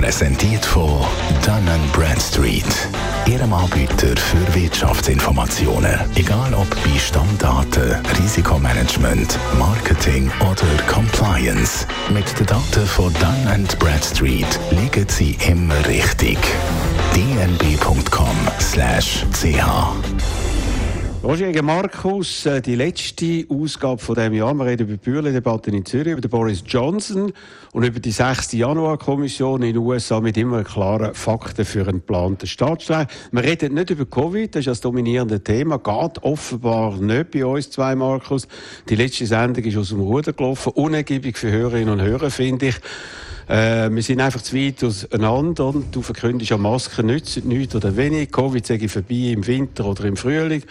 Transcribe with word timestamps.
Präsentiert 0.00 0.64
von 0.64 1.04
Dun 1.44 1.68
Bradstreet. 1.92 2.64
Ihrem 3.26 3.52
Anbieter 3.52 4.16
für 4.16 4.54
Wirtschaftsinformationen. 4.54 6.00
Egal 6.14 6.54
ob 6.54 6.70
bei 6.70 6.98
Stammdaten, 6.98 7.96
Risikomanagement, 8.18 9.38
Marketing 9.58 10.30
oder 10.40 10.82
Compliance. 10.90 11.86
Mit 12.08 12.24
den 12.38 12.46
Daten 12.46 12.86
von 12.86 13.12
Dun 13.12 13.68
Bradstreet 13.78 14.58
liegen 14.70 15.06
Sie 15.06 15.36
immer 15.46 15.86
richtig. 15.86 16.38
dnb.com/ch 17.14 17.90
Roger 21.22 21.52
gegen 21.52 21.66
Markus, 21.66 22.46
äh, 22.46 22.62
die 22.62 22.76
letzte 22.76 23.44
Ausgabe 23.50 24.00
von 24.00 24.14
diesem 24.14 24.32
Jahr. 24.32 24.54
Wir 24.54 24.64
reden 24.64 24.88
über 24.88 24.96
die 24.96 25.10
Bürgerdebatte 25.10 25.70
in 25.70 25.84
Zürich, 25.84 26.14
über 26.14 26.26
Boris 26.28 26.64
Johnson 26.66 27.34
und 27.72 27.84
über 27.84 28.00
die 28.00 28.10
6. 28.10 28.52
Januar-Kommission 28.54 29.60
in 29.60 29.74
den 29.74 29.82
USA 29.82 30.18
mit 30.20 30.38
immer 30.38 30.64
klaren 30.64 31.14
Fakten 31.14 31.66
für 31.66 31.82
einen 31.82 31.98
geplanten 31.98 32.46
Staatsstreich. 32.46 33.06
Wir 33.32 33.42
reden 33.42 33.74
nicht 33.74 33.90
über 33.90 34.06
Covid, 34.06 34.54
das 34.54 34.60
ist 34.60 34.68
das 34.68 34.80
dominierende 34.80 35.44
Thema. 35.44 35.76
Geht 35.76 36.22
offenbar 36.22 36.96
nicht 36.96 37.32
bei 37.32 37.44
uns 37.44 37.70
zwei, 37.70 37.94
Markus. 37.94 38.48
Die 38.88 38.96
letzte 38.96 39.26
Sendung 39.26 39.62
ist 39.62 39.76
aus 39.76 39.90
dem 39.90 40.00
Ruder 40.00 40.32
gelaufen. 40.32 40.72
Unergiebig 40.72 41.36
für 41.36 41.50
Hörerinnen 41.50 41.90
und 41.90 42.00
Hörer, 42.00 42.30
finde 42.30 42.68
ich. 42.68 42.76
Äh, 43.46 43.90
wir 43.90 44.02
sind 44.02 44.22
einfach 44.22 44.40
zu 44.40 44.56
weit 44.56 44.82
auseinander. 44.82 45.66
Und 45.66 45.94
du 45.94 46.00
verkündest 46.00 46.50
ja, 46.50 46.56
Masken 46.56 47.06
nützen 47.06 47.46
nichts 47.46 47.74
oder 47.74 47.94
wenig. 47.94 48.32
Covid 48.32 48.66
sage 48.66 48.86
ich 48.86 48.90
vorbei 48.90 49.32
im 49.34 49.46
Winter 49.46 49.84
oder 49.84 50.04
im 50.04 50.16
Frühling. 50.16 50.62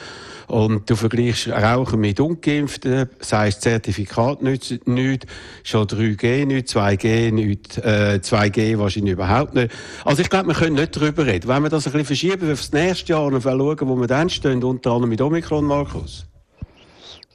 Und 0.50 0.90
du 0.90 0.96
vergleichst 0.96 1.48
Rauchen 1.48 2.00
mit 2.00 2.20
Ungeimpften, 2.20 3.08
sagst, 3.20 3.62
Zertifikat 3.62 4.42
nützt 4.42 4.88
nichts, 4.88 5.28
schon 5.64 5.86
3G 5.86 6.46
nicht, 6.46 6.68
2G 6.68 7.32
nicht, 7.32 7.78
äh, 7.78 8.20
2G 8.20 8.80
wahrscheinlich 8.80 9.14
überhaupt 9.14 9.54
nicht. 9.54 9.72
Also 10.04 10.24
ich 10.24 10.30
glaube, 10.30 10.48
wir 10.48 10.56
können 10.56 10.76
nicht 10.76 10.96
darüber 10.96 11.28
reden. 11.28 11.48
Wenn 11.48 11.62
wir 11.62 11.70
das 11.70 11.86
ein 11.86 11.92
bisschen 11.92 12.08
verschieben 12.08 12.52
auf 12.52 12.60
das 12.60 12.72
nächste 12.72 13.14
Jahr 13.14 13.26
und 13.26 13.42
schauen, 13.44 13.78
wo 13.82 13.96
wir 13.96 14.08
dann 14.08 14.30
stehen, 14.30 14.64
unter 14.64 14.92
anderem 14.92 15.10
mit 15.10 15.22
Omikron, 15.22 15.66
Markus. 15.66 16.26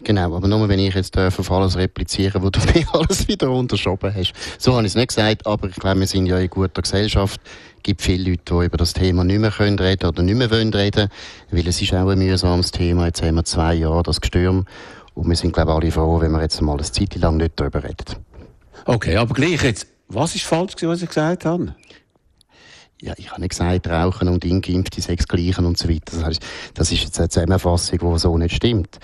Genau, 0.03 0.37
aber 0.37 0.49
nur 0.49 0.69
wenn 0.69 0.79
ich 0.79 0.95
jetzt 0.95 1.17
darf 1.17 1.39
auf 1.39 1.51
alles 1.51 1.77
replizieren, 1.77 2.43
wo 2.43 2.51
du 2.51 2.61
mir 2.75 2.87
alles 2.93 3.27
wieder 3.29 3.51
unterschoben 3.51 4.15
hast. 4.15 4.35
So 4.59 4.75
habe 4.75 4.83
ich 4.83 4.93
es 4.93 4.95
nicht 4.97 5.09
gesagt, 5.09 5.47
aber 5.47 5.69
ich 5.69 5.77
glaube, 5.77 6.01
wir 6.01 6.07
sind 6.07 6.27
ja 6.27 6.39
in 6.39 6.51
guter 6.51 6.83
Gesellschaft. 6.83 7.41
Es 7.77 7.83
gibt 7.83 8.03
viele 8.03 8.31
Leute, 8.31 8.43
die 8.55 8.65
über 8.67 8.77
das 8.77 8.93
Thema 8.93 9.25
nicht 9.25 9.39
mehr 9.39 9.51
können 9.51 9.79
reden 9.79 10.07
oder 10.07 10.23
nicht 10.23 10.37
mehr 10.37 10.51
wollen 10.51 10.73
reden, 10.73 11.09
weil 11.51 11.67
es 11.67 11.81
ist 11.81 11.95
auch 11.95 12.09
ein 12.09 12.19
mühsames 12.19 12.71
Thema. 12.71 13.07
Jetzt 13.07 13.23
haben 13.23 13.37
wir 13.37 13.45
zwei 13.45 13.75
Jahre 13.75 14.03
das 14.03 14.21
Gestürm 14.21 14.67
und 15.15 15.29
wir 15.29 15.37
sind, 15.37 15.53
glaube 15.53 15.71
ich, 15.71 15.77
alle 15.77 15.91
froh, 15.91 16.21
wenn 16.21 16.33
wir 16.33 16.43
jetzt 16.43 16.61
mal 16.61 16.73
eine 16.73 16.83
Zeit 16.83 17.15
lang 17.17 17.37
nicht 17.37 17.53
darüber 17.57 17.83
reden. 17.85 18.17
Okay, 18.85 19.17
aber 19.17 19.33
gleich 19.33 19.63
jetzt, 19.63 19.87
was 20.09 20.35
ist 20.35 20.45
falsch 20.45 20.75
gewesen, 20.77 20.91
was 20.91 21.03
ich 21.03 21.09
gesagt 21.09 21.45
habe? 21.45 21.75
Ja, 23.01 23.15
ich 23.17 23.31
habe 23.31 23.41
nicht 23.41 23.51
gesagt, 23.51 23.87
Rauchen 23.87 24.29
und 24.29 24.45
Ingeimpfte, 24.45 25.01
Sex 25.01 25.29
gleichen 25.29 25.67
und 25.67 25.79
so 25.79 25.89
weiter. 25.89 26.13
Das, 26.13 26.25
heißt, 26.25 26.43
das 26.75 26.93
ist 26.93 27.05
jetzt 27.05 27.19
eine 27.19 27.29
Zusammenfassung, 27.29 27.99
die 27.99 28.19
so 28.19 28.39
nicht 28.39 28.55
stimmt. 28.55 28.99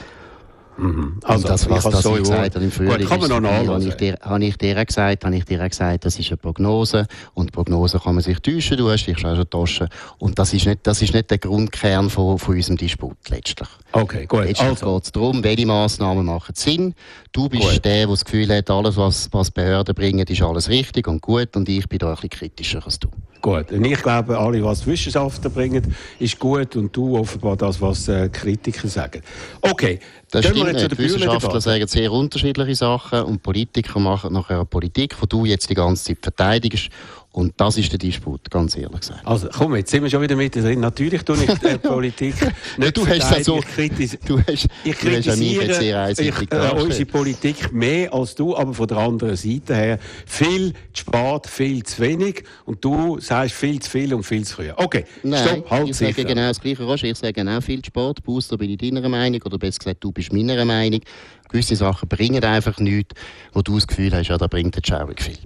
Mhm. 0.76 1.20
Also, 1.24 1.48
das, 1.48 1.68
was 1.68 1.84
das 1.84 2.02
so 2.02 2.12
gesagt 2.12 2.54
hat 2.54 2.62
im 2.62 2.70
Frühling, 2.70 2.98
Gut, 2.98 3.08
kann 3.08 3.20
man 3.20 3.42
noch 3.42 3.50
habe 3.50 3.84
ich, 3.84 3.94
dir, 3.94 4.18
habe 4.22 4.44
ich 4.44 4.56
dir 4.56 4.84
gesagt, 4.84 5.24
habe 5.24 5.36
ich 5.36 5.44
dir 5.44 5.68
gesagt, 5.68 6.04
das 6.04 6.18
ist 6.18 6.28
eine 6.28 6.38
Prognose 6.38 7.06
und 7.34 7.52
Prognose 7.52 7.98
kann 7.98 8.14
man 8.14 8.24
sich 8.24 8.38
täuschen, 8.40 8.78
du 8.78 8.90
hast 8.90 9.04
dich 9.04 9.18
schon 9.18 9.36
getauscht 9.36 9.84
und 10.18 10.38
das 10.38 10.54
ist 10.54 10.66
nicht, 10.66 10.80
das 10.84 11.02
ist 11.02 11.12
nicht 11.12 11.30
der 11.30 11.38
Grundkern 11.38 12.08
von, 12.08 12.39
von 12.39 12.55
unserem 12.55 12.77
Disput 12.77 13.17
letztlich. 13.28 13.68
Okay, 13.92 14.27
gut. 14.27 14.45
Letztlich 14.45 14.68
also. 14.68 14.95
geht 14.95 15.05
es 15.05 15.12
darum, 15.12 15.45
welche 15.45 15.67
Massnahmen 15.67 16.24
machen 16.24 16.55
Sinn. 16.55 16.95
Du 17.33 17.48
bist 17.48 17.62
gut. 17.62 17.84
der, 17.84 18.06
der 18.06 18.06
das 18.06 18.24
Gefühl 18.24 18.56
hat, 18.56 18.70
alles, 18.70 18.96
was, 18.96 19.28
was 19.33 19.50
Behörden 19.50 19.95
bringen, 19.95 20.27
ist 20.27 20.42
alles 20.42 20.68
richtig 20.68 21.08
und 21.08 21.20
gut 21.20 21.56
und 21.56 21.68
ich 21.68 21.89
bin 21.89 21.98
da 21.98 22.08
ein 22.08 22.14
bisschen 22.14 22.30
kritischer 22.30 22.84
als 22.84 22.98
du. 22.98 23.08
Gut, 23.42 23.72
und 23.72 23.84
ich 23.84 24.02
glaube, 24.02 24.39
alle, 24.39 24.62
was 24.62 24.86
Wissenschaftler 24.86 25.48
bringen, 25.48 25.95
ist 26.18 26.39
gut 26.39 26.77
und 26.77 26.95
du 26.95 27.16
offenbar 27.16 27.56
das, 27.56 27.80
was 27.80 28.06
äh, 28.08 28.28
Kritiker 28.28 28.86
sagen. 28.86 29.22
Okay, 29.62 29.98
das 30.30 30.45
stimmt 30.45 30.67
wir 30.67 30.73
nicht. 30.73 30.98
Wissenschaftler 30.98 31.61
sagen 31.61 31.86
sehr 31.86 32.13
unterschiedliche 32.13 32.74
Sachen 32.74 33.23
und 33.23 33.42
Politiker 33.42 33.98
machen 33.98 34.33
nachher 34.33 34.57
eine 34.57 34.64
Politik, 34.64 35.17
die 35.20 35.29
du 35.29 35.45
jetzt 35.45 35.68
die 35.70 35.74
ganze 35.74 36.05
Zeit 36.05 36.18
verteidigst 36.23 36.91
und 37.33 37.55
das 37.58 37.77
ist 37.77 37.92
der 37.92 37.98
Disput, 37.98 38.51
ganz 38.51 38.77
ehrlich 38.77 39.01
gesagt. 39.01 39.24
Also 39.24 39.48
komm, 39.52 39.77
jetzt 39.77 39.91
sind 39.92 40.02
wir 40.02 40.11
schon 40.11 40.20
wieder 40.20 40.35
mit 40.35 40.55
drin. 40.55 40.80
Natürlich 40.80 41.23
tue 41.23 41.36
ich 41.36 41.48
äh, 41.63 41.79
Politik 41.79 42.35
nicht 42.77 42.96
du 42.96 43.07
hast 43.07 43.33
also, 43.33 43.61
ich 43.77 44.18
du 44.27 44.41
hast, 44.41 44.67
ich 44.83 44.98
kritisiere 44.98 46.11
ich, 46.11 46.52
äh, 46.52 46.70
unsere 46.74 47.07
Politik 47.07 47.73
mehr 47.73 48.13
als 48.13 48.35
du, 48.35 48.57
aber 48.57 48.74
von 48.74 48.89
der 48.89 48.96
anderen 48.96 49.36
Seite 49.36 49.77
her 49.77 49.98
viel 50.27 50.73
zu 50.92 51.02
spät, 51.02 51.46
viel 51.46 51.83
zu 51.85 52.02
wenig 52.02 52.42
und 52.64 52.85
du 52.85 53.20
sagst 53.20 53.55
viel 53.55 53.80
zu 53.80 53.89
viel 53.89 54.13
und 54.13 54.24
viel 54.24 54.45
zu 54.45 54.57
früh. 54.57 54.70
Okay, 54.74 55.05
Nein, 55.23 55.46
stopp, 55.46 55.70
halt 55.70 55.89
ich 55.89 55.96
sage 55.96 56.24
genau 56.24 56.48
das 56.48 56.61
Gleiche, 56.61 56.83
Roger. 56.83 57.07
Ich 57.07 57.19
sage 57.19 57.33
genau 57.33 57.61
viel 57.61 57.80
zu 57.80 57.86
spät. 57.86 58.24
Booster 58.24 58.58
bin 58.58 58.70
ich 58.70 58.79
deiner 58.79 59.08
Meinung 59.08 59.40
oder 59.45 59.57
besser 59.57 59.79
gesagt, 59.79 60.02
du 60.02 60.11
bist 60.11 60.33
meiner 60.33 60.64
Meinung. 60.64 61.01
Gewisse 61.48 61.77
Sachen 61.77 62.08
bringen 62.08 62.42
einfach 62.42 62.79
nichts, 62.79 63.14
wo 63.52 63.63
du 63.63 63.77
das 63.77 63.86
Gefühl 63.86 64.13
hast, 64.13 64.29
ja, 64.29 64.39
da 64.39 64.48
bringt 64.48 64.74
der 64.74 64.83
Schaurig 64.85 65.23
viel. 65.23 65.39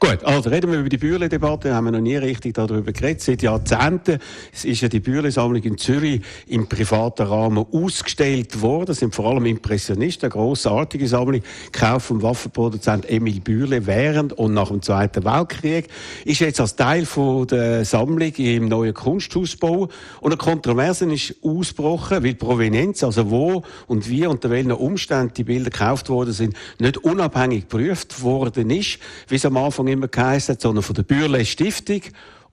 Gut, 0.00 0.24
also 0.24 0.50
reden 0.50 0.72
wir 0.72 0.80
über 0.80 0.88
die 0.88 0.98
Bürle-Debatte. 0.98 1.74
Haben 1.74 1.84
wir 1.84 1.92
noch 1.92 2.00
nie 2.00 2.16
richtig 2.16 2.54
darüber 2.54 2.92
geredet. 2.92 3.20
Seit 3.20 3.42
Jahrzehnten 3.42 4.18
ist 4.62 4.80
ja 4.80 4.88
die 4.88 5.00
Bürle-Sammlung 5.00 5.62
in 5.62 5.78
Zürich 5.78 6.20
im 6.46 6.68
privaten 6.68 7.26
Rahmen 7.26 7.64
ausgestellt 7.72 8.60
worden. 8.60 8.86
Das 8.86 8.98
sind 8.98 9.14
vor 9.14 9.26
allem 9.26 9.46
Impressionisten, 9.46 10.24
eine 10.24 10.32
grossartige 10.32 11.06
Sammlung, 11.08 11.42
gekauft 11.70 12.06
vom 12.06 12.22
Waffenproduzent 12.22 13.08
Emil 13.08 13.40
Bürle 13.40 13.86
während 13.86 14.32
und 14.32 14.54
nach 14.54 14.68
dem 14.68 14.82
Zweiten 14.82 15.24
Weltkrieg. 15.24 15.88
Ist 16.24 16.40
jetzt 16.40 16.60
als 16.60 16.76
Teil 16.76 17.06
von 17.06 17.46
der 17.46 17.84
Sammlung 17.84 18.32
im 18.36 18.68
neuen 18.68 18.94
Kunsthausbau. 18.94 19.88
Und 20.20 20.32
eine 20.32 20.36
Kontroverse 20.36 21.04
ist 21.12 21.34
ausgebrochen, 21.42 22.24
weil 22.24 22.34
Provenienz, 22.34 23.04
also 23.04 23.30
wo 23.30 23.62
und 23.86 24.08
wie 24.08 24.26
unter 24.26 24.50
welchen 24.50 24.72
Umständen 24.72 25.34
die 25.34 25.44
Bilder 25.44 25.70
gekauft 25.70 26.08
worden 26.08 26.32
sind, 26.32 26.54
nicht 26.78 26.98
unabhängig 26.98 27.68
geprüft 27.68 28.22
worden 28.22 28.70
ist, 28.70 28.98
wie 29.28 29.36
es 29.36 29.44
am 29.44 29.56
Anfang 29.56 29.73
Anfang 29.74 29.88
immer 29.88 30.08
geheißen 30.08 30.56
sondern 30.60 30.84
von 30.84 30.94
der 30.94 31.02
Bürle 31.02 31.44
Stiftung. 31.44 32.02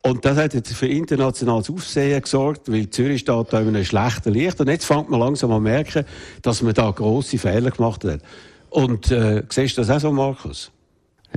Und 0.02 0.26
das 0.26 0.38
hat 0.38 0.56
jetzt 0.56 0.74
für 0.74 0.88
internationales 0.88 1.70
Aufsehen 1.70 2.20
gesorgt, 2.20 2.72
weil 2.72 2.90
Zürich 2.90 3.22
steht 3.22 3.54
da 3.54 3.60
in 3.60 3.68
einem 3.68 3.86
schlechten 3.86 4.34
Licht. 4.34 4.60
Und 4.60 4.68
jetzt 4.68 4.86
fängt 4.86 5.12
man 5.12 5.20
langsam 5.20 5.52
an 5.52 5.62
merken, 5.62 6.06
dass 6.42 6.64
man 6.64 6.74
da 6.74 6.90
grosse 6.90 7.38
Fehler 7.38 7.70
gemacht 7.70 8.04
hat. 8.06 8.22
Und 8.72 9.12
äh, 9.12 9.44
siehst 9.50 9.78
du 9.78 9.82
das 9.82 9.92
auch 9.92 10.00
so, 10.00 10.12
Markus? 10.12 10.72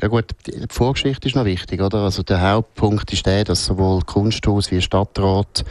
Ja 0.01 0.09
gut, 0.09 0.31
die 0.47 0.65
Vorgeschichte 0.71 1.29
ist 1.29 1.37
noch 1.37 1.45
wichtig, 1.45 1.83
oder? 1.83 1.99
Also 1.99 2.23
der 2.23 2.41
Hauptpunkt 2.41 3.13
ist 3.13 3.27
der, 3.27 3.45
dass 3.45 3.67
sowohl 3.67 4.01
Kunsthaus 4.01 4.71
wie 4.71 4.81
Stadtrat, 4.81 5.65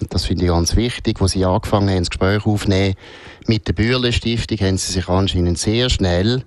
und 0.00 0.14
das 0.14 0.24
finde 0.24 0.44
ich 0.44 0.50
ganz 0.50 0.74
wichtig, 0.74 1.20
wo 1.20 1.26
sie 1.26 1.44
angefangen 1.44 1.90
haben, 1.90 1.98
das 1.98 2.10
Gespräch 2.10 2.46
aufzunehmen 2.46 2.94
mit 3.46 3.68
der 3.68 3.74
Bürle 3.74 4.12
Stiftung, 4.12 4.58
haben 4.58 4.78
sie 4.78 4.92
sich 4.92 5.08
anscheinend 5.08 5.58
sehr 5.58 5.90
schnell 5.90 6.44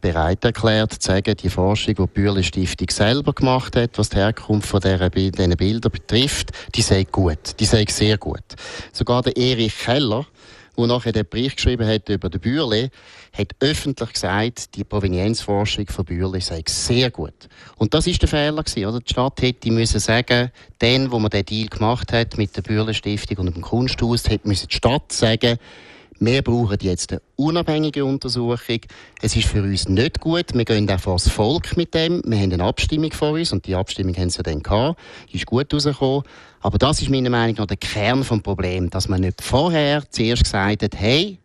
bereit 0.00 0.44
erklärt, 0.44 0.92
zu 0.92 1.06
sagen, 1.12 1.36
die 1.36 1.50
Forschung, 1.50 1.94
die 1.94 2.02
die 2.02 2.20
Bürle 2.20 2.42
Stiftung 2.42 2.88
selber 2.90 3.32
gemacht 3.32 3.76
hat, 3.76 3.98
was 3.98 4.10
die 4.10 4.16
Herkunft 4.16 4.68
von 4.68 4.80
dieser, 4.80 5.10
diesen 5.10 5.56
Bildern 5.56 5.92
betrifft, 5.92 6.50
die 6.74 6.82
sei 6.82 7.04
gut. 7.04 7.58
Die 7.58 7.64
sei 7.64 7.84
sehr 7.88 8.18
gut. 8.18 8.44
Sogar 8.92 9.22
der 9.22 9.36
Erich 9.36 9.78
Keller, 9.78 10.26
der 10.76 10.86
nachher 10.86 11.12
den 11.12 11.26
Bericht 11.28 11.56
geschrieben 11.56 11.86
hat 11.86 12.08
über 12.08 12.30
den 12.30 12.40
Bürle, 12.40 12.90
hat 13.36 13.52
öffentlich 13.60 14.12
gesagt, 14.12 14.76
die 14.76 14.84
Provenienzforschung 14.84 15.86
von 15.88 16.04
Bürle 16.04 16.40
sei 16.40 16.62
sehr 16.66 17.10
gut. 17.10 17.48
Und 17.76 17.94
das 17.94 18.06
ist 18.06 18.22
der 18.22 18.28
Fehler 18.28 18.62
gewesen, 18.62 18.86
oder? 18.86 19.00
Die 19.00 19.10
Stadt 19.10 19.42
hätte 19.42 19.70
müssen 19.72 20.00
sagen, 20.00 20.50
dann, 20.78 21.10
wo 21.10 21.18
man 21.18 21.30
den 21.30 21.44
Deal 21.44 21.68
gemacht 21.68 22.12
hat 22.12 22.38
mit 22.38 22.56
der 22.56 22.62
Bürle 22.62 22.94
Stiftung 22.94 23.38
und 23.38 23.54
dem 23.54 23.62
Kunsthaus, 23.62 24.28
hätte 24.28 24.46
müssen 24.46 24.68
die 24.68 24.76
Stadt 24.76 25.12
sagen, 25.12 25.58
wir 26.20 26.42
brauchen 26.42 26.78
jetzt 26.80 27.12
eine 27.12 27.22
unabhängige 27.36 28.04
Untersuchung. 28.04 28.80
Es 29.22 29.36
ist 29.36 29.46
für 29.46 29.62
uns 29.62 29.88
nicht 29.88 30.20
gut. 30.20 30.52
Wir 30.52 30.64
gehen 30.64 30.90
auch 30.90 30.98
vor 30.98 31.14
das 31.14 31.28
Volk 31.28 31.76
mit 31.76 31.94
dem. 31.94 32.22
Wir 32.24 32.38
haben 32.38 32.52
eine 32.52 32.64
Abstimmung 32.64 33.12
vor 33.12 33.32
uns 33.32 33.52
und 33.52 33.66
die 33.66 33.74
Abstimmung 33.74 34.16
haben 34.16 34.30
sie 34.30 34.42
dann 34.42 34.62
gehabt. 34.62 34.98
Die 35.32 35.36
ist 35.36 35.46
gut 35.46 35.72
rausgekommen. 35.72 36.24
Aber 36.60 36.78
das 36.78 37.00
ist 37.00 37.10
meiner 37.10 37.30
Meinung 37.30 37.56
nach 37.56 37.66
der 37.66 37.76
Kern 37.76 38.20
des 38.20 38.42
Problems, 38.42 38.90
dass 38.90 39.08
man 39.08 39.20
nicht 39.20 39.42
vorher 39.42 40.02
zuerst 40.10 40.42
gesagt 40.42 40.82
hat, 40.82 40.96
hey, 40.96 41.38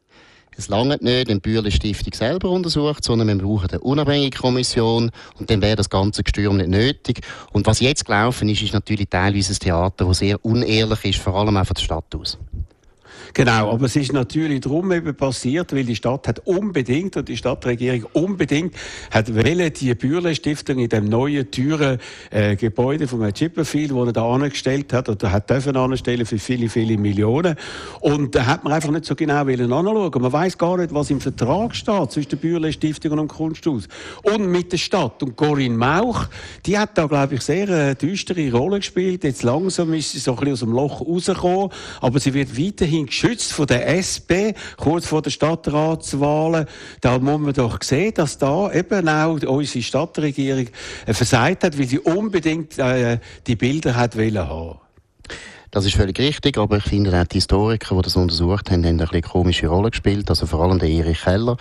es 0.55 0.67
langt 0.67 1.01
nicht, 1.01 1.27
wenn 1.27 1.37
die 1.37 1.39
Bürle 1.39 1.71
Stiftung 1.71 2.13
selber 2.13 2.49
untersucht, 2.49 3.03
sondern 3.03 3.27
wir 3.27 3.37
brauchen 3.37 3.69
eine 3.69 3.79
unabhängige 3.79 4.37
Kommission 4.37 5.11
und 5.39 5.49
dann 5.49 5.61
wäre 5.61 5.75
das 5.75 5.89
ganze 5.89 6.23
Gestürm 6.23 6.57
nicht 6.57 6.69
nötig. 6.69 7.21
Und 7.51 7.65
was 7.65 7.79
jetzt 7.79 8.05
gelaufen 8.05 8.49
ist, 8.49 8.61
ist 8.61 8.73
natürlich 8.73 9.07
teilweise 9.09 9.53
ein 9.53 9.59
Theater, 9.59 10.05
das 10.05 10.19
sehr 10.19 10.43
unehrlich 10.45 11.05
ist, 11.05 11.19
vor 11.19 11.35
allem 11.35 11.57
auch 11.57 11.65
von 11.65 11.73
der 11.75 11.81
Stadt 11.81 12.15
aus. 12.15 12.37
Genau, 13.35 13.71
aber 13.71 13.87
es 13.87 13.95
ist 13.95 14.13
natürlich 14.13 14.61
darum 14.61 14.91
eben 14.91 15.15
passiert, 15.15 15.73
weil 15.73 15.85
die 15.85 15.95
Stadt 15.95 16.27
hat 16.27 16.45
unbedingt 16.45 17.17
und 17.17 17.27
die 17.27 17.35
Stadtregierung 17.35 18.05
unbedingt 18.13 18.75
hat 19.09 19.33
wollen, 19.33 19.73
die 19.73 19.95
Bürle 19.95 20.35
Stiftung 20.35 20.77
in 20.77 20.87
dem 20.87 21.05
neuen 21.05 21.49
teuren 21.49 21.97
äh, 22.29 22.55
Gebäude 22.55 23.07
von 23.07 23.21
Herrn 23.21 23.33
Chipperfield, 23.33 23.91
wo 23.91 24.03
er 24.03 24.13
da 24.13 24.31
angestellt 24.31 24.93
hat 24.93 25.09
oder 25.09 25.31
hat 25.31 25.49
dürfen 25.49 25.75
anstellen 25.75 26.27
für 26.27 26.37
viele 26.37 26.69
viele 26.69 26.95
Millionen 26.95 27.55
und 28.01 28.35
da 28.35 28.45
hat 28.45 28.63
man 28.63 28.71
einfach 28.71 28.91
nicht 28.91 29.05
so 29.05 29.15
genau 29.15 29.47
wollen 29.47 29.73
anschauen. 29.73 30.21
Man 30.21 30.31
weiß 30.31 30.55
gar 30.59 30.77
nicht, 30.77 30.93
was 30.93 31.09
im 31.09 31.19
Vertrag 31.19 31.75
steht 31.75 32.11
zwischen 32.11 32.29
der 32.29 32.37
Bürle 32.37 32.71
Stiftung 32.71 33.13
und 33.13 33.17
dem 33.17 33.27
Kunsthaus 33.29 33.87
und 34.21 34.45
mit 34.45 34.71
der 34.71 34.77
Stadt 34.77 35.23
und 35.23 35.35
Corinne 35.35 35.75
Mauch, 35.75 36.27
die 36.67 36.77
hat 36.77 36.99
da 36.99 37.07
glaube 37.07 37.33
ich 37.33 37.41
sehr 37.41 37.67
eine 37.67 37.95
düstere 37.95 38.51
Rolle 38.51 38.77
gespielt. 38.77 39.23
Jetzt 39.23 39.41
langsam 39.41 39.91
ist 39.93 40.11
sie 40.11 40.19
so 40.19 40.33
ein 40.33 40.37
bisschen 40.37 40.53
aus 40.53 40.59
dem 40.59 40.71
Loch 40.71 41.01
rausgekommen, 41.01 41.71
aber 41.99 42.19
sie 42.19 42.35
wird 42.35 42.55
weiterhin 42.55 43.07
geschützt 43.07 43.22
von 43.23 43.67
der 43.67 43.87
SP, 43.95 44.51
kurz 44.77 45.07
vor 45.07 45.21
der 45.21 45.29
Stadtratswahlen. 45.31 46.65
Da 47.01 47.19
muss 47.19 47.39
man 47.39 47.53
doch 47.53 47.81
sehen, 47.81 48.13
dass 48.13 48.37
da 48.37 48.71
eben 48.71 49.07
auch 49.07 49.41
unsere 49.43 49.83
Stadtregierung 49.83 50.67
äh, 51.05 51.13
versagt 51.13 51.63
hat, 51.63 51.79
weil 51.79 51.87
sie 51.87 51.99
unbedingt 51.99 52.77
äh, 52.77 53.19
die 53.47 53.55
Bilder 53.55 53.95
hat 53.95 54.17
wollen 54.17 54.37
haben. 54.37 54.79
Das 55.73 55.85
ist 55.85 55.95
völlig 55.95 56.19
richtig, 56.19 56.59
aber 56.59 56.77
ich 56.77 56.83
finde 56.83 57.19
auch 57.19 57.25
die 57.25 57.37
Historiker, 57.37 57.95
die 57.95 58.01
das 58.03 58.15
untersucht 58.15 58.69
haben, 58.69 58.85
haben 58.85 59.01
eine 59.01 59.21
komische 59.23 59.65
Rolle 59.65 59.89
gespielt. 59.89 60.29
Also 60.29 60.45
vor 60.45 60.61
allem 60.61 60.77
der 60.77 60.87
Erich 60.87 61.23
Keller. 61.23 61.57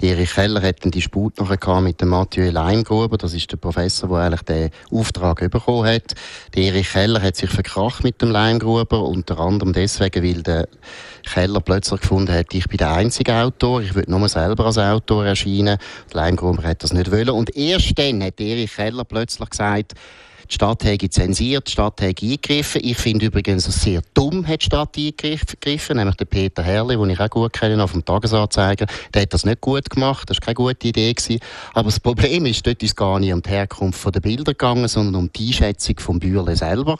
Der 0.00 0.16
Erich 0.16 0.34
Keller 0.34 0.60
hat 0.60 0.84
dann 0.84 0.90
die 0.90 1.00
Sput 1.00 1.38
nachher 1.38 1.80
mit 1.80 2.00
dem 2.00 2.08
Mathieu 2.08 2.50
Leimgruber. 2.50 3.16
Das 3.18 3.34
ist 3.34 3.52
der 3.52 3.58
Professor, 3.58 4.08
der 4.08 4.18
eigentlich 4.18 4.42
den 4.42 4.70
Auftrag 4.90 5.48
bekommen 5.48 5.86
hat. 5.86 6.14
Der 6.56 6.64
Erich 6.64 6.90
Keller 6.90 7.22
hat 7.22 7.36
sich 7.36 7.50
verkracht 7.50 8.02
mit 8.02 8.20
dem 8.20 8.32
Leimgruber, 8.32 9.04
unter 9.04 9.38
anderem 9.38 9.72
deswegen, 9.72 10.24
weil 10.24 10.42
der 10.42 10.66
Keller 11.32 11.60
plötzlich 11.60 12.00
gefunden 12.00 12.34
hat, 12.34 12.52
ich 12.54 12.66
bin 12.66 12.78
der 12.78 12.94
einzige 12.94 13.32
Autor, 13.32 13.80
ich 13.80 13.94
will 13.94 14.06
nur 14.08 14.28
selber 14.28 14.66
als 14.66 14.78
Autor 14.78 15.24
erscheinen. 15.24 15.78
Der 16.12 16.20
Leimgruber 16.20 16.64
hat 16.64 16.82
das 16.82 16.92
nicht 16.92 17.12
wollen. 17.12 17.30
Und 17.30 17.54
erst 17.54 17.96
dann 17.96 18.24
hat 18.24 18.40
Erich 18.40 18.74
Keller 18.74 19.04
plötzlich 19.04 19.50
gesagt, 19.50 19.94
die 20.52 20.56
Stadt 20.56 20.84
hat 20.84 21.12
zensiert, 21.12 21.66
die 21.66 21.72
Stadt 21.72 22.02
hat 22.02 22.22
eingegriffen. 22.22 22.82
Ich 22.84 22.98
finde 22.98 23.26
übrigens, 23.26 23.64
dass 23.64 23.80
sehr 23.80 24.02
dumm 24.12 24.46
hat 24.46 24.60
die 24.60 24.66
Stadt 24.66 24.98
eingegriffen, 24.98 25.96
nämlich 25.96 26.16
der 26.16 26.26
Peter 26.26 26.62
Herrli, 26.62 26.96
den 26.98 27.08
ich 27.08 27.20
auch 27.20 27.30
gut 27.30 27.54
kenne, 27.54 27.82
auf 27.82 27.92
dem 27.92 28.04
Tagesanzeiger. 28.04 28.84
Der 29.14 29.22
hat 29.22 29.32
das 29.32 29.46
nicht 29.46 29.62
gut 29.62 29.88
gemacht, 29.88 30.28
das 30.28 30.36
war 30.36 30.44
keine 30.44 30.54
gute 30.56 30.88
Idee. 30.88 31.14
Gewesen. 31.14 31.40
Aber 31.72 31.86
das 31.86 32.00
Problem 32.00 32.44
ist, 32.44 32.66
dort 32.66 32.82
ist 32.82 32.90
es 32.90 32.96
gar 32.96 33.18
nicht 33.18 33.32
um 33.32 33.40
die 33.40 33.48
Herkunft 33.48 34.14
der 34.14 34.20
Bilder 34.20 34.52
gegangen, 34.52 34.88
sondern 34.88 35.14
um 35.14 35.32
die 35.32 35.46
Einschätzung 35.48 35.98
vom 35.98 36.18
Bürle 36.18 36.54
selber. 36.54 36.98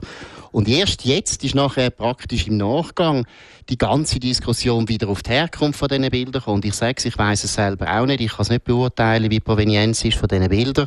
Und 0.53 0.69
erst 0.69 1.05
jetzt 1.05 1.43
ist 1.45 1.55
nachher 1.55 1.91
praktisch 1.91 2.47
im 2.47 2.59
Nachgang 2.59 3.27
die 3.69 3.79
ganze 3.79 4.21
Diskussion 4.21 4.89
wieder 4.89 5.09
auf 5.09 5.23
die 5.23 5.31
Herkunft 5.31 5.79
von 5.79 5.89
diesen 5.89 6.11
Bildern. 6.11 6.43
Und 6.45 6.65
ich 6.65 6.75
sage 6.75 6.95
es, 6.99 7.05
ich 7.05 7.17
weiß 7.17 7.45
es 7.45 7.55
selber 7.55 7.87
auch 7.91 8.07
nicht, 8.07 8.21
ich 8.21 8.31
kann 8.31 8.43
es 8.43 8.51
nicht 8.51 8.65
beurteilen, 8.65 9.25
wie 9.25 9.37
die 9.37 9.41
Provenienz 9.41 10.05
ist 10.05 10.19
von 10.19 10.29
diesen 10.29 10.49
Bildern. 10.49 10.87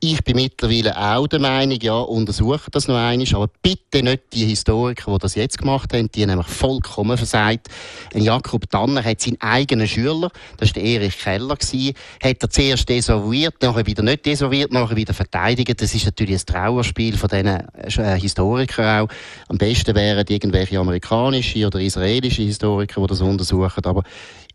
Ich 0.00 0.22
bin 0.22 0.36
mittlerweile 0.36 0.96
auch 0.96 1.26
der 1.26 1.40
Meinung, 1.40 1.78
ja, 1.80 1.98
untersuche 1.98 2.70
das 2.70 2.88
noch 2.88 2.96
einmal, 2.96 3.26
aber 3.34 3.48
bitte 3.62 4.02
nicht 4.02 4.22
die 4.32 4.44
Historiker, 4.44 5.12
die 5.12 5.18
das 5.18 5.34
jetzt 5.34 5.58
gemacht 5.58 5.92
haben, 5.94 6.10
die 6.10 6.22
haben 6.22 6.30
nämlich 6.30 6.48
vollkommen 6.48 7.16
versagt. 7.16 7.68
Ein 8.14 8.22
Jakob 8.22 8.68
Tanner 8.70 9.02
hat 9.02 9.20
seinen 9.20 9.40
eigenen 9.40 9.88
Schüler, 9.88 10.30
das 10.58 10.74
war 10.74 10.82
Erich 10.82 11.18
Keller, 11.18 11.56
gewesen, 11.56 11.94
hat 12.22 12.42
er 12.42 12.50
zuerst 12.50 12.88
desavouiert, 12.88 13.62
nachher 13.62 13.86
wieder 13.86 14.02
nicht 14.02 14.26
desavouiert, 14.26 14.72
nachher 14.72 14.96
wieder 14.96 15.14
verteidigt. 15.14 15.80
Das 15.80 15.94
ist 15.94 16.04
natürlich 16.04 16.42
ein 16.42 16.46
Trauerspiel 16.46 17.16
von 17.16 17.28
diesen 17.28 17.46
äh, 17.46 18.20
Historikern 18.20 19.02
auch. 19.02 19.05
Am 19.48 19.58
besten 19.58 19.94
wären 19.94 20.26
irgendwelche 20.28 20.78
amerikanische 20.78 21.66
oder 21.66 21.80
israelische 21.80 22.42
Historiker, 22.42 23.00
die 23.00 23.06
das 23.06 23.20
untersuchen. 23.20 23.84
Aber 23.84 24.02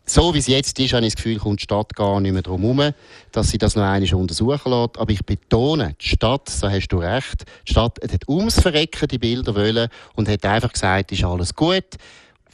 so 0.06 0.34
wie 0.34 0.40
es 0.40 0.48
jetzt 0.48 0.80
ist, 0.80 0.94
habe 0.94 1.06
ich 1.06 1.14
das 1.14 1.24
Gefühl, 1.24 1.38
kommt 1.38 1.60
die 1.60 1.64
Stadt 1.64 1.96
gar 1.96 2.20
nicht 2.20 2.34
mehr 2.34 2.42
darum 2.42 2.62
herum, 2.62 2.94
dass 3.32 3.50
sie 3.50 3.58
das 3.58 3.76
noch 3.76 3.84
einmal 3.84 4.14
untersuchen 4.14 4.72
lässt. 4.72 4.98
Aber 4.98 5.12
ich 5.12 5.26
betone, 5.26 5.96
die 6.02 6.08
Stadt, 6.08 6.50
so 6.50 6.70
hast 6.70 6.90
du 6.90 6.98
recht, 6.98 7.46
die 7.68 7.72
Stadt 7.72 8.00
hat 8.02 8.28
ums 8.28 8.60
Verrecken 8.60 9.08
die 9.08 9.20
Bilder 9.20 9.56
wollen 9.56 9.88
und 10.16 10.28
hat 10.28 10.46
einfach 10.46 10.74
gesagt, 10.74 11.12
ist 11.12 11.24
alles 11.24 11.56
gut. 11.56 11.86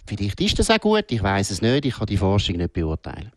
Vielleicht 0.05 0.39
ist 0.39 0.59
das 0.59 0.69
auch 0.69 0.79
gut, 0.79 1.05
ich 1.09 1.21
weiß 1.21 1.51
es 1.51 1.61
nicht, 1.61 1.85
ich 1.85 1.95
kann 1.95 2.05
die 2.05 2.17
Forschung 2.17 2.57
nicht 2.57 2.73
beurteilen. 2.73 3.31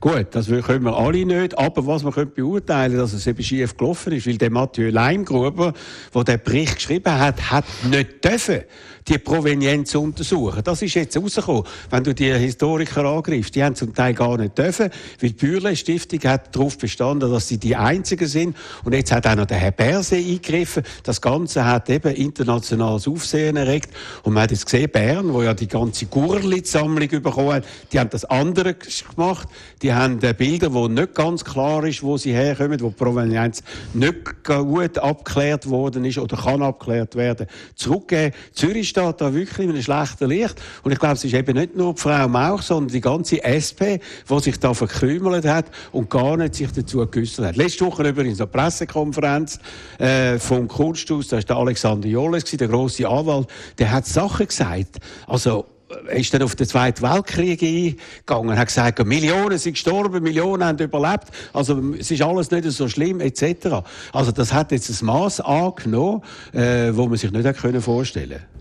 Gut, 0.00 0.26
das 0.32 0.46
können 0.48 0.84
wir 0.84 0.96
alle 0.96 1.24
nicht, 1.24 1.56
aber 1.56 1.86
was 1.86 2.02
man 2.02 2.12
beurteilen 2.12 2.92
könnte, 2.92 2.98
dass 2.98 3.12
es 3.12 3.26
eben 3.26 3.42
schief 3.42 3.76
gelaufen 3.76 4.12
ist, 4.12 4.26
weil 4.26 4.38
der 4.38 4.50
Mathieu 4.50 4.90
Leimgruber, 4.90 5.72
der 6.14 6.24
den 6.24 6.40
Bericht 6.42 6.76
geschrieben 6.76 7.18
hat, 7.18 7.50
hat 7.50 7.64
nicht 7.90 8.24
dürfen 8.24 8.62
die 9.08 9.18
Provenienz 9.18 9.94
untersuchen. 9.94 10.62
Das 10.64 10.80
ist 10.80 10.94
jetzt 10.94 11.16
rausgekommen. 11.16 11.64
Wenn 11.90 12.04
du 12.04 12.14
die 12.14 12.32
Historiker 12.32 13.04
angreifst, 13.04 13.54
die 13.54 13.62
haben 13.62 13.74
zum 13.74 13.94
Teil 13.94 14.14
gar 14.14 14.38
nicht 14.38 14.56
dürfen, 14.56 14.90
weil 15.20 15.30
die 15.30 15.34
Bürle 15.34 15.76
Stiftung 15.76 16.20
hat 16.24 16.54
darauf 16.56 16.78
bestanden, 16.78 17.30
dass 17.30 17.48
sie 17.48 17.58
die 17.58 17.76
Einzigen 17.76 18.26
sind. 18.26 18.56
Und 18.82 18.94
jetzt 18.94 19.12
hat 19.12 19.26
auch 19.26 19.34
noch 19.34 19.46
der 19.46 19.58
Herr 19.58 19.72
Berse 19.72 20.16
eingegriffen. 20.16 20.84
Das 21.02 21.20
Ganze 21.20 21.66
hat 21.66 21.90
eben 21.90 22.14
internationales 22.14 23.06
Aufsehen 23.06 23.56
erregt. 23.56 23.90
Und 24.22 24.34
man 24.34 24.44
hat 24.44 24.50
jetzt 24.50 24.64
gesehen, 24.64 24.90
Bern, 24.90 25.32
wo 25.32 25.42
ja 25.42 25.52
die 25.52 25.68
ganze 25.68 26.06
Gurli-Sammlung 26.06 27.08
bekommen 27.08 27.52
hat, 27.52 27.64
die 27.92 28.00
haben 28.00 28.10
das 28.10 28.24
andere 28.24 28.74
gemacht. 28.74 29.48
Die 29.82 29.92
haben 29.92 30.18
Bilder, 30.18 30.72
wo 30.72 30.88
nicht 30.88 31.14
ganz 31.14 31.44
klar 31.44 31.84
ist, 31.84 32.02
wo 32.02 32.16
sie 32.16 32.32
herkommen, 32.32 32.80
wo 32.80 32.88
die 32.88 32.94
Provenienz 32.94 33.62
nicht 33.92 34.44
gut 34.44 34.98
abgeklärt 34.98 35.68
worden 35.68 36.04
ist 36.04 36.18
oder 36.18 36.36
kann 36.36 36.62
abgeklärt 36.62 37.14
werden, 37.16 37.46
zurückgeben. 37.74 38.34
Zürich 38.52 38.88
steht 38.88 39.20
da 39.20 39.34
wirklich 39.34 39.58
in 39.58 39.70
einem 39.70 39.82
schlechten 39.82 40.28
Licht. 40.28 40.60
Und 40.82 40.92
ich 40.92 40.98
glaube, 40.98 41.14
es 41.14 41.24
ist 41.24 41.34
eben 41.34 41.56
nicht 41.56 41.76
nur 41.76 41.94
die 41.94 42.00
Frau 42.00 42.28
Mauch, 42.28 42.62
sondern 42.62 42.92
die 42.92 43.00
ganze 43.00 43.42
SP, 43.44 44.00
die 44.28 44.40
sich 44.40 44.58
da 44.58 44.74
verkrümelt 44.74 45.46
hat 45.46 45.66
und 45.92 46.10
gar 46.10 46.36
nicht 46.36 46.54
sich 46.54 46.72
dazu 46.72 47.06
geäußert 47.06 47.46
hat. 47.46 47.56
Letzte 47.56 47.86
Woche 47.86 48.08
übrigens 48.08 48.40
eine 48.40 48.48
Pressekonferenz 48.48 49.58
äh, 49.98 50.38
vom 50.38 50.68
Kunsthaus, 50.68 51.28
da 51.28 51.38
ist 51.38 51.48
der 51.48 51.56
Alexander 51.56 52.08
Joles, 52.08 52.44
der 52.44 52.68
grosse 52.68 53.08
Anwalt, 53.08 53.48
der 53.78 53.90
hat 53.90 54.06
Sachen 54.06 54.46
gesagt. 54.46 54.98
Also, 55.26 55.66
ist 56.14 56.32
dann 56.34 56.42
auf 56.42 56.56
den 56.56 56.66
Zweiten 56.66 57.02
Weltkrieg 57.02 57.62
eingegangen, 57.62 58.58
hat 58.58 58.68
gesagt, 58.68 59.04
Millionen 59.04 59.58
sind 59.58 59.74
gestorben, 59.74 60.22
Millionen 60.22 60.64
haben 60.64 60.78
überlebt, 60.78 61.28
also 61.52 61.80
es 61.98 62.10
ist 62.10 62.22
alles 62.22 62.50
nicht 62.50 62.70
so 62.70 62.88
schlimm, 62.88 63.20
etc. 63.20 63.82
Also 64.12 64.32
das 64.32 64.52
hat 64.52 64.72
jetzt 64.72 64.88
ein 64.90 65.06
Maß 65.06 65.40
angenommen, 65.40 66.22
äh, 66.52 66.90
wo 66.92 67.06
man 67.06 67.16
sich 67.16 67.30
nicht 67.30 67.56
vorstellen 67.80 68.30
konnte. 68.30 68.54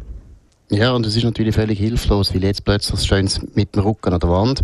Ja, 0.70 0.94
und 0.94 1.06
es 1.06 1.16
ist 1.16 1.24
natürlich 1.24 1.54
völlig 1.54 1.78
hilflos, 1.78 2.34
weil 2.34 2.44
jetzt 2.44 2.66
plötzlich 2.66 3.00
stehen 3.02 3.28
sie 3.28 3.42
mit 3.54 3.76
dem 3.76 3.84
Rücken 3.84 4.14
an 4.14 4.20
der 4.20 4.30
Wand. 4.30 4.62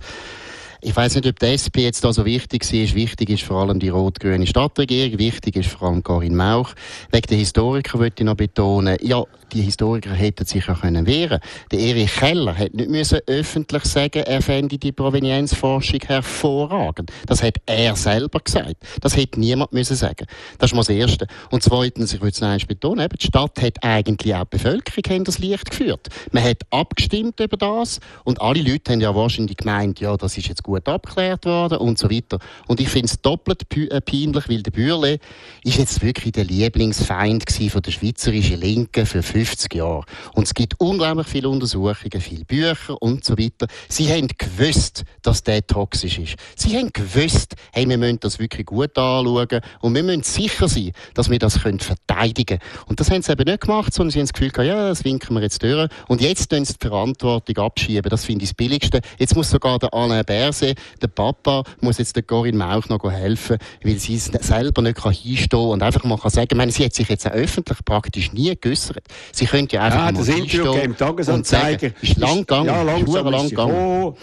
Ich 0.82 0.96
weiß 0.96 1.16
nicht, 1.16 1.28
ob 1.28 1.38
die 1.38 1.48
SP 1.52 1.84
jetzt 1.84 2.06
da 2.06 2.14
so 2.14 2.24
wichtig 2.24 2.64
ist. 2.72 2.96
Wichtig 2.96 3.30
ist 3.30 3.44
vor 3.44 3.58
allem 3.58 3.82
die 3.82 3.90
rot-grüne 3.90 4.48
Stadtregierung. 4.48 5.20
Wichtig 5.20 5.58
ist 5.58 5.70
vor 5.70 5.90
allem 5.90 6.02
Karin 6.02 6.38
Mauch. 6.38 6.74
Wegen 7.12 7.28
der 7.28 7.38
Historiker 7.38 7.98
möchte 7.98 8.24
ich 8.24 8.26
noch 8.26 8.36
betonen, 8.36 8.96
ja, 9.02 9.22
die 9.52 9.62
Historiker 9.62 10.12
hätten 10.12 10.46
sich 10.46 10.66
ja 10.68 10.76
können 10.76 11.06
wehren 11.06 11.40
Der 11.72 11.80
Erich 11.80 12.16
Keller 12.16 12.54
hätte 12.54 12.78
nicht 12.78 12.90
müssen 12.90 13.20
öffentlich 13.28 13.84
sagen, 13.84 14.24
er 14.24 14.42
fände 14.42 14.78
die 14.78 14.94
Provenienzforschung 14.94 16.00
hervorragend. 16.06 17.12
Das 17.26 17.44
hat 17.44 17.58
er 17.66 17.96
selber 17.98 18.40
gesagt. 18.40 18.78
Das 19.02 19.18
hätte 19.18 19.40
niemand 19.40 19.74
müssen 19.74 19.98
sagen. 19.98 20.28
Das 20.60 20.70
ist 20.72 20.76
mal 20.76 20.82
das 20.82 20.90
Erste. 20.90 21.28
Und 21.50 21.62
zweitens, 21.62 22.14
ich 22.14 22.22
würde 22.22 22.32
es 22.32 22.42
noch 22.42 22.50
einmal 22.50 22.66
betonen, 22.68 23.10
die 23.20 23.26
Stadt 23.26 23.62
hat 23.62 23.84
eigentlich 23.84 24.34
auch 24.34 24.46
die 24.46 24.58
Bevölkerung 24.58 25.24
das 25.26 25.40
Licht 25.40 25.72
geführt. 25.72 26.08
Man 26.32 26.44
hat 26.44 26.62
abgestimmt 26.70 27.40
über 27.42 27.58
das 27.58 28.00
und 28.24 28.40
alle 28.40 28.62
Leute 28.62 28.94
haben 28.94 29.02
ja 29.02 29.14
wahrscheinlich 29.14 29.58
gemeint, 29.58 30.00
ja, 30.00 30.16
das 30.16 30.38
ist 30.38 30.48
jetzt 30.48 30.64
gut 30.64 30.69
abgeklärt 30.76 31.46
worden 31.46 31.78
und 31.80 31.98
so 31.98 32.10
weiter. 32.10 32.40
Und 32.68 32.80
ich 32.80 32.90
finde 32.90 33.08
es 33.08 33.22
doppelt 33.22 33.66
äh, 33.76 34.02
peinlich, 34.02 34.50
weil 34.50 34.64
der 34.64 34.72
Bürle 34.72 35.20
ist 35.64 35.78
jetzt 35.78 36.02
wirklich 36.02 36.34
der 36.34 36.46
Lieblingsfeind 36.46 37.50
von 37.50 37.82
der 37.82 37.92
schweizerischen 37.92 38.60
Linken 38.60 39.06
für 39.06 39.24
50 39.24 39.74
Jahre. 39.76 40.04
Und 40.34 40.44
es 40.44 40.54
gibt 40.54 40.80
unglaublich 40.80 41.28
viele 41.28 41.50
Untersuchungen, 41.50 42.22
viele 42.22 42.46
Bücher 42.46 43.02
und 43.02 43.26
so 43.26 43.38
weiter. 43.38 43.68
Sie 43.88 44.10
haben 44.10 44.28
gewusst, 44.38 45.04
dass 45.22 45.44
der 45.44 45.66
toxisch 45.66 46.20
ist. 46.20 46.36
Sie 46.56 46.78
haben 46.78 46.92
gewusst, 46.94 47.56
hey, 47.74 47.88
wir 47.88 47.98
müssen 47.98 48.20
das 48.20 48.40
wirklich 48.40 48.66
gut 48.66 48.98
anschauen 48.98 49.62
und 49.82 49.96
wir 49.96 50.04
müssen 50.04 50.24
sicher 50.24 50.68
sein, 50.68 50.92
dass 51.14 51.30
wir 51.30 51.40
das 51.40 51.62
können 51.62 51.80
verteidigen 51.80 52.60
können. 52.60 52.86
Und 52.88 53.00
das 53.00 53.10
haben 53.12 53.22
sie 53.22 53.32
eben 53.32 53.46
nicht 53.46 53.62
gemacht, 53.62 53.94
sondern 53.94 54.12
sie 54.12 54.20
haben 54.20 54.26
das 54.26 54.34
Gefühl 54.34 54.52
gehabt, 54.52 54.68
ja, 54.68 54.90
das 54.90 55.04
winken 55.04 55.36
wir 55.36 55.42
jetzt 55.42 55.62
durch. 55.64 55.90
Und 56.08 56.22
jetzt 56.22 56.50
tun 56.50 56.66
sie 56.66 56.74
die 56.74 56.88
Verantwortung 56.88 57.58
abschieben. 57.58 58.10
Das 58.10 58.26
finde 58.26 58.44
ich 58.44 58.52
das 58.52 58.56
Billigste. 58.56 59.02
Jetzt 59.18 59.36
muss 59.36 59.50
sogar 59.50 59.80
der 59.80 59.94
Alain 59.94 60.24
Berset, 60.60 60.78
der 61.02 61.08
Papa, 61.08 61.64
muss 61.82 61.98
jetzt 61.98 62.16
der 62.16 62.24
Corinne 62.24 62.58
Mauch 62.58 62.88
noch 62.90 63.04
helfen, 63.12 63.58
weil 63.84 63.98
sie 63.98 64.16
es 64.16 64.26
selber 64.26 64.82
nicht 64.82 64.98
kann 64.98 65.14
hinstehen 65.14 65.60
und 65.60 65.84
einfach 65.84 66.04
mal 66.04 66.18
kann 66.18 66.32
sagen, 66.32 66.48
ich 66.52 66.58
meine, 66.58 66.72
sie 66.72 66.86
hat 66.86 66.94
sich 66.94 67.10
jetzt 67.10 67.28
auch 67.28 67.32
öffentlich 67.32 67.80
praktisch 67.86 68.34
nie 68.34 68.56
geäussert. 68.60 69.04
Sie 69.32 69.46
können 69.46 69.68
ja 69.72 69.82
einfach 69.82 70.00
ja, 70.00 70.12
mal 70.12 70.14
das 70.14 70.28
Interview 70.28 70.74
im 70.74 70.98
Tagesanzeiger 70.98 71.92
ist 72.02 72.18
lang 72.18 72.40
gegangen, 72.40 72.66
ja, 72.66 72.82
lang 72.82 73.50
gegangen. 73.50 74.16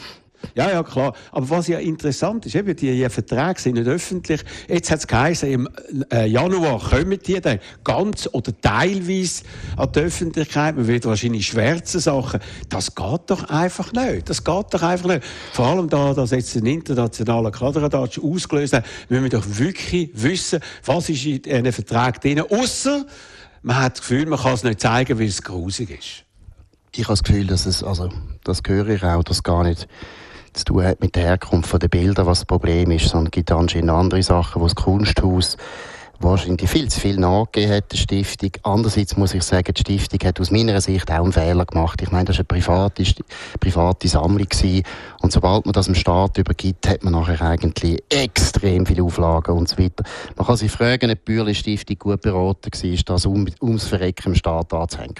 Ja, 0.54 0.70
ja, 0.70 0.82
klar. 0.82 1.14
Aber 1.32 1.50
was 1.50 1.68
ja 1.68 1.78
interessant 1.78 2.46
ist, 2.46 2.54
eben, 2.54 2.74
die, 2.76 2.92
die 2.92 3.08
Verträge 3.08 3.60
sind 3.60 3.74
nicht 3.74 3.88
öffentlich. 3.88 4.42
Jetzt 4.68 4.90
hat 4.90 5.00
es 5.00 5.06
geheißen, 5.06 5.50
im 5.50 5.68
äh, 6.12 6.26
Januar 6.26 6.80
kommen 6.80 7.18
die 7.18 7.40
dann 7.40 7.58
ganz 7.84 8.28
oder 8.32 8.52
teilweise 8.60 9.44
an 9.76 9.92
die 9.92 10.00
Öffentlichkeit. 10.00 10.76
Man 10.76 10.86
wird 10.86 11.04
wahrscheinlich 11.04 11.46
schwärze 11.46 12.00
Sachen. 12.00 12.40
Das 12.68 12.94
geht 12.94 13.20
doch 13.26 13.48
einfach 13.48 13.92
nicht. 13.92 14.28
Das 14.28 14.44
geht 14.44 14.66
doch 14.70 14.82
einfach 14.82 15.08
nicht. 15.08 15.24
Vor 15.52 15.66
allem 15.66 15.88
da, 15.88 16.14
dass 16.14 16.30
jetzt 16.30 16.56
ein 16.56 16.66
internationaler 16.66 17.50
Kladderadatsch 17.50 18.18
ausgelöst 18.18 18.74
hat, 18.74 18.84
müssen 19.08 19.24
wir 19.24 19.30
doch 19.30 19.44
wirklich 19.46 20.10
wissen, 20.14 20.60
was 20.84 21.08
ist 21.08 21.24
in 21.24 21.42
diesen 21.42 21.72
Vertrag 21.72 22.20
drin. 22.20 22.40
Außer 22.40 23.04
man 23.62 23.78
hat 23.78 23.94
das 23.94 24.00
Gefühl, 24.02 24.26
man 24.26 24.38
kann 24.38 24.54
es 24.54 24.62
nicht 24.62 24.80
zeigen, 24.80 25.18
weil 25.18 25.26
es 25.26 25.42
grusig 25.42 25.90
ist. 25.90 26.24
Ich 26.92 27.04
habe 27.04 27.12
das 27.12 27.24
Gefühl, 27.24 27.46
dass 27.48 27.66
es, 27.66 27.82
also, 27.82 28.10
das 28.44 28.62
höre 28.64 28.88
ich 28.88 29.02
auch, 29.02 29.24
dass 29.24 29.42
gar 29.42 29.64
nicht 29.64 29.88
zu 30.56 30.64
tun 30.64 30.84
hat 30.84 31.00
mit 31.00 31.14
der 31.14 31.22
Herkunft 31.24 31.80
der 31.80 31.88
Bilder, 31.88 32.26
was 32.26 32.40
das 32.40 32.46
Problem 32.46 32.90
ist, 32.90 33.08
sondern 33.08 33.26
es 33.26 33.32
gibt 33.32 33.52
anscheinend 33.52 33.90
andere 33.90 34.22
Sachen, 34.22 34.60
wo 34.60 34.66
das 34.66 34.74
Kunsthaus 34.74 35.56
wahrscheinlich 36.20 36.68
viel 36.68 36.88
zu 36.88 37.00
viel 37.00 37.18
nachgegeben 37.18 37.74
hat, 37.74 37.92
der 37.92 37.98
Stiftung. 37.98 38.50
Andererseits 38.62 39.16
muss 39.16 39.34
ich 39.34 39.42
sagen, 39.42 39.72
die 39.74 39.80
Stiftung 39.80 40.18
hat 40.26 40.40
aus 40.40 40.50
meiner 40.50 40.80
Sicht 40.80 41.10
auch 41.10 41.22
einen 41.22 41.32
Fehler 41.32 41.66
gemacht. 41.66 42.00
Ich 42.02 42.10
meine, 42.10 42.24
das 42.24 42.38
war 42.38 42.46
eine 42.48 42.60
private, 42.60 43.04
private 43.60 44.08
Sammlung 44.08 44.48
gewesen. 44.48 44.82
Und 45.20 45.32
sobald 45.32 45.66
man 45.66 45.72
das 45.72 45.86
dem 45.86 45.94
Staat 45.94 46.38
übergibt, 46.38 46.88
hat 46.88 47.04
man 47.04 47.12
nachher 47.12 47.40
eigentlich 47.42 48.02
extrem 48.08 48.86
viele 48.86 49.02
Auflagen 49.02 49.56
und 49.56 49.68
so 49.68 49.78
weiter. 49.78 50.04
Man 50.36 50.46
kann 50.46 50.56
sich 50.56 50.70
fragen, 50.70 51.10
ob 51.10 51.24
die 51.24 51.32
Bürle 51.32 51.54
Stiftung 51.54 51.98
gut 51.98 52.22
beraten 52.22 52.70
war, 52.72 52.98
das 53.04 53.26
um, 53.26 53.46
ums 53.60 53.86
Verrecken 53.86 54.30
im 54.30 54.34
Staat 54.34 54.72
anzuhängen. 54.72 55.14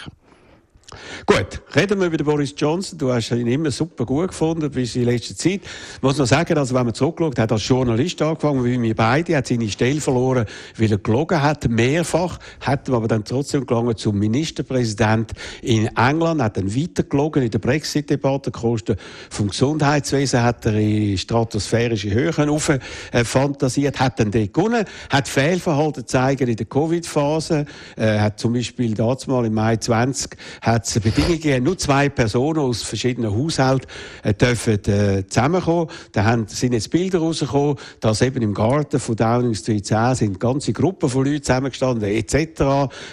Gut, 1.27 1.63
reden 1.75 1.99
wir 1.99 2.07
über 2.07 2.23
Boris 2.23 2.55
Johnson. 2.57 2.97
Du 2.97 3.13
hast 3.13 3.33
ihn 3.33 3.49
immer 3.49 3.73
super 3.73 4.07
gut 4.07 4.29
gefunden 4.29 4.71
bis 4.71 4.95
in 4.95 5.05
letzter 5.05 5.35
Zeit. 5.35 5.63
Ich 5.97 6.03
muss 6.03 6.17
noch 6.17 6.27
sagen, 6.27 6.57
also 6.57 6.77
wenn 6.77 6.85
man 6.85 6.95
zurückschaut, 6.95 7.39
hat 7.39 7.51
als 7.51 7.67
Journalist 7.67 8.23
angefangen, 8.23 8.65
wie 8.65 8.81
wir 8.81 8.95
beide, 8.95 9.37
hat 9.37 9.49
seine 9.49 9.69
Stelle 9.69 10.01
verloren, 10.01 10.47
weil 10.77 10.93
er 10.93 10.99
gelogen 10.99 11.43
hat, 11.43 11.69
mehrfach, 11.69 12.39
hat 12.61 12.89
aber 12.89 13.09
dann 13.09 13.25
trotzdem 13.25 13.67
gelangen 13.67 13.97
zum 13.97 14.17
Ministerpräsident 14.19 15.33
in 15.61 15.89
England, 15.97 16.41
hat 16.41 16.57
dann 16.57 16.75
weiter 16.75 17.03
gelogen 17.03 17.43
in 17.43 17.51
der 17.51 17.59
Brexit-Debatte, 17.59 18.53
Kosten 18.53 18.97
vom 19.29 19.49
Gesundheitswesen 19.49 20.43
hat 20.43 20.67
er 20.67 20.75
in 20.75 21.19
stratosphärische 21.19 22.13
Höhen 22.13 22.49
auf, 22.49 22.69
äh, 22.69 22.79
fantasiert, 23.25 23.99
hat 23.99 24.21
dann 24.21 24.31
dort 24.31 24.55
gewonnen, 24.55 24.85
hat 25.11 25.27
Fehlverhalten 25.27 26.03
gezeigt 26.03 26.43
in 26.43 26.55
der 26.55 26.67
Covid-Phase, 26.67 27.65
äh, 27.97 28.21
hat 28.21 28.39
zum 28.39 28.53
Beispiel 28.53 28.95
damals 28.95 29.27
im 29.27 29.55
Mai 29.55 29.77
20, 29.77 30.37
hat 30.61 30.76
es 30.85 30.95
Bedingungen 30.95 31.41
gegeben, 31.41 31.65
nur 31.65 31.79
zwei 31.79 32.09
Personen 32.09 32.61
aus 32.61 32.83
verschiedenen 32.83 33.35
Haushalten 33.35 33.87
äh, 34.23 34.35
dürfen 34.35 34.85
äh, 34.87 35.27
zusammenkommen. 35.27 35.89
Da 36.13 36.25
haben, 36.25 36.47
sind 36.49 36.73
jetzt 36.73 36.91
Bilder 36.91 37.19
rausgekommen, 37.19 37.77
dass 38.01 38.23
eben 38.23 38.43
im 38.43 38.55
Garten 38.55 38.99
von 38.99 39.17
Downing 39.17 39.55
Street 39.55 39.87
10 39.87 40.15
sind 40.15 40.41
ganze 40.41 40.73
Gruppen 40.73 41.09
von 41.09 41.25
Leuten 41.25 41.43
zusammengestanden, 41.43 42.09
etc., 42.09 42.63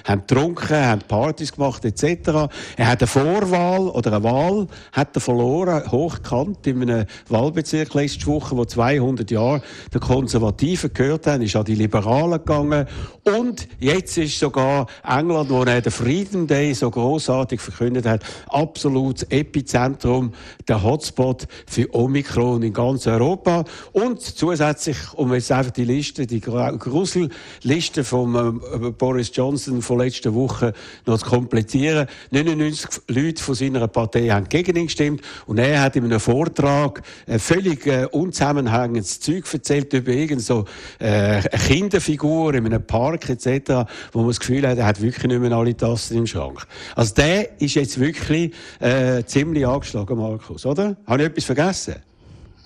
haben 0.03 0.21
getrunken, 0.27 0.77
haben 0.77 1.01
Partys 1.07 1.51
gemacht, 1.51 1.85
etc. 1.85 2.49
Er 2.77 2.87
hat 2.87 3.01
eine 3.01 3.07
Vorwahl 3.07 3.87
oder 3.87 4.13
eine 4.13 4.23
Wahl 4.23 4.67
hat 4.91 5.15
er 5.15 5.21
verloren, 5.21 5.91
hochkant 5.91 6.65
in 6.67 6.81
einem 6.81 7.05
Wahlbezirk 7.29 7.93
letzte 7.93 8.27
Woche, 8.27 8.55
wo 8.57 8.65
200 8.65 9.29
Jahre 9.31 9.61
der 9.93 10.01
Konservativen 10.01 10.93
gehört 10.93 11.27
haben, 11.27 11.41
ist 11.43 11.55
an 11.55 11.65
die 11.65 11.75
Liberalen 11.75 12.39
gegangen. 12.39 12.85
Und 13.23 13.67
jetzt 13.79 14.17
ist 14.17 14.39
sogar 14.39 14.87
England, 15.07 15.49
wo 15.49 15.63
er 15.63 15.81
den 15.81 15.91
Freedom 15.91 16.47
Day 16.47 16.73
so 16.73 16.89
großartig 16.89 17.52
großartig 17.53 17.61
verkündet 17.61 18.05
hat, 18.05 18.23
absolutes 18.49 19.23
Epizentrum, 19.29 20.33
der 20.67 20.83
Hotspot 20.83 21.47
für 21.67 21.93
Omikron 21.93 22.63
in 22.63 22.73
ganz 22.73 23.07
Europa. 23.07 23.63
Und 23.91 24.21
zusätzlich, 24.21 24.97
um 25.13 25.33
jetzt 25.33 25.51
einfach 25.51 25.71
die 25.71 25.85
Liste, 25.85 26.25
die 26.27 26.41
Gruselliste 26.41 28.03
von 28.03 28.35
äh, 28.35 28.91
Boris 28.91 29.31
Johnson 29.33 29.81
von 29.81 29.99
letzter 29.99 30.33
Woche 30.33 30.73
noch 31.05 31.19
zu 31.19 31.25
komplettieren, 31.25 32.07
99 32.31 32.89
Leute 33.07 33.43
von 33.43 33.55
seiner 33.55 33.87
Partei 33.87 34.27
haben 34.29 34.49
gegen 34.49 34.75
ihn 34.75 34.85
gestimmt 34.85 35.21
und 35.45 35.57
er 35.57 35.81
hat 35.81 35.95
in 35.95 36.05
einem 36.05 36.19
Vortrag 36.19 37.01
völlig 37.37 37.85
äh, 37.87 38.05
unzusammenhängendes 38.11 39.19
Zeug 39.19 39.45
erzählt 39.51 39.93
über 39.93 40.11
irgendeine 40.11 40.41
so, 40.41 40.65
äh, 40.99 41.05
eine 41.05 41.49
Kinderfigur 41.67 42.53
in 42.53 42.65
einem 42.65 42.85
Park 42.85 43.29
etc., 43.29 43.85
wo 44.11 44.19
man 44.19 44.29
das 44.29 44.39
Gefühl 44.39 44.67
hat, 44.67 44.77
er 44.77 44.85
hat 44.85 45.01
wirklich 45.01 45.25
nicht 45.25 45.41
mehr 45.41 45.51
alle 45.51 45.75
Tassen 45.75 46.17
im 46.17 46.27
Schrank. 46.27 46.65
Also 46.95 47.13
der 47.15 47.42
ist 47.59 47.75
jetzt 47.75 47.99
wirklich 47.99 48.53
äh, 48.79 49.23
ziemlich 49.23 49.65
angeschlagen, 49.65 50.17
Markus, 50.17 50.65
oder? 50.65 50.95
Habe 51.05 51.23
ich 51.23 51.29
etwas 51.29 51.45
vergessen? 51.45 51.95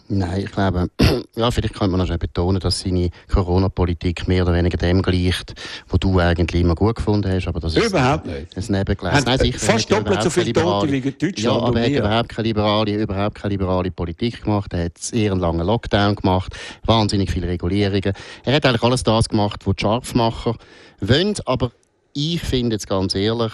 Nein, 0.10 0.44
ich 0.46 0.52
glaube, 0.52 0.90
ja, 1.36 1.52
vielleicht 1.52 1.74
kann 1.74 1.92
man 1.92 2.00
noch 2.00 2.06
schnell 2.06 2.18
betonen, 2.18 2.62
dass 2.62 2.80
seine 2.80 3.10
Corona-Politik 3.30 4.28
mehr 4.28 4.44
oder 4.44 4.54
weniger 4.54 4.78
dem 4.78 5.02
gleicht, 5.02 5.54
was 5.90 6.00
du 6.00 6.18
eigentlich 6.20 6.62
immer 6.62 6.76
gut 6.76 6.96
gefunden 6.96 7.30
hast. 7.30 7.48
Aber 7.48 7.60
das 7.60 7.76
ist 7.76 7.90
überhaupt 7.90 8.26
nicht. 8.26 8.56
Ein 8.56 8.64
Nebengleis. 8.70 9.26
Nein, 9.26 9.40
sicher, 9.40 9.60
fast 9.60 9.92
doppelt 9.92 10.24
so 10.24 10.30
viele 10.30 10.54
Tote 10.54 10.90
wie 10.90 11.02
Deutschland. 11.02 11.40
Ja, 11.40 11.52
aber 11.52 11.82
er 11.82 11.86
hat 11.86 12.00
überhaupt 12.00 12.30
keine, 12.30 12.48
liberale, 12.48 13.02
überhaupt 13.02 13.36
keine 13.36 13.52
liberale 13.52 13.92
Politik 13.92 14.44
gemacht. 14.44 14.74
Er 14.74 14.86
hat 14.86 14.94
eher 15.12 15.34
einen 15.34 15.42
langen 15.42 15.66
Lockdown 15.66 16.16
gemacht, 16.16 16.56
wahnsinnig 16.86 17.30
viele 17.30 17.48
Regulierungen. 17.48 18.14
Er 18.46 18.54
hat 18.54 18.66
eigentlich 18.66 18.84
alles 18.84 19.04
das 19.04 19.28
gemacht, 19.28 19.68
was 19.68 19.76
die 19.76 19.82
Scharfmacher 19.82 20.56
wollen. 21.02 21.34
Aber 21.46 21.72
ich 22.14 22.42
finde 22.42 22.76
jetzt 22.76 22.88
ganz 22.88 23.14
ehrlich, 23.14 23.52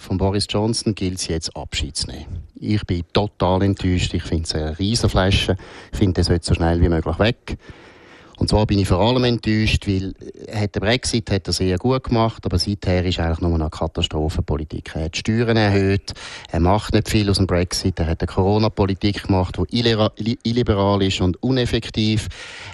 von 0.00 0.16
Boris 0.16 0.46
Johnson 0.48 0.94
gilt 0.94 1.18
es 1.18 1.28
jetzt 1.28 1.54
Abschied 1.54 1.94
zu 1.94 2.08
nehmen. 2.08 2.42
Ich 2.54 2.84
bin 2.86 3.04
total 3.12 3.62
enttäuscht. 3.62 4.14
Ich 4.14 4.22
finde 4.22 4.44
es 4.44 4.54
eine 4.54 4.78
Riesenflasche. 4.78 5.56
Ich 5.92 5.98
finde, 5.98 6.22
er 6.22 6.24
sollte 6.24 6.46
so 6.46 6.54
schnell 6.54 6.80
wie 6.80 6.88
möglich 6.88 7.18
weg. 7.18 7.58
Und 8.40 8.48
zwar 8.48 8.64
bin 8.64 8.78
ich 8.78 8.88
vor 8.88 9.00
allem 9.00 9.22
enttäuscht, 9.24 9.86
weil 9.86 10.14
äh, 10.46 10.62
hat 10.62 10.74
der 10.74 10.80
Brexit 10.80 11.30
hat 11.30 11.46
er 11.46 11.52
sehr 11.52 11.76
gut 11.76 12.04
gemacht, 12.04 12.42
aber 12.46 12.58
seither 12.58 13.04
ist 13.04 13.20
eigentlich 13.20 13.40
nur 13.40 13.54
eine 13.54 13.68
Katastrophenpolitik. 13.68 14.92
Er 14.94 15.04
hat 15.04 15.16
Steuern 15.18 15.58
erhöht, 15.58 16.14
er 16.50 16.60
macht 16.60 16.94
nicht 16.94 17.10
viel 17.10 17.28
aus 17.28 17.36
dem 17.36 17.46
Brexit, 17.46 17.98
er 18.00 18.06
hat 18.06 18.22
eine 18.22 18.28
Corona-Politik 18.28 19.24
gemacht, 19.24 19.58
die 19.70 20.38
illiberal 20.42 21.02
ist 21.02 21.20
und 21.20 21.40
uneffektiv. 21.42 22.28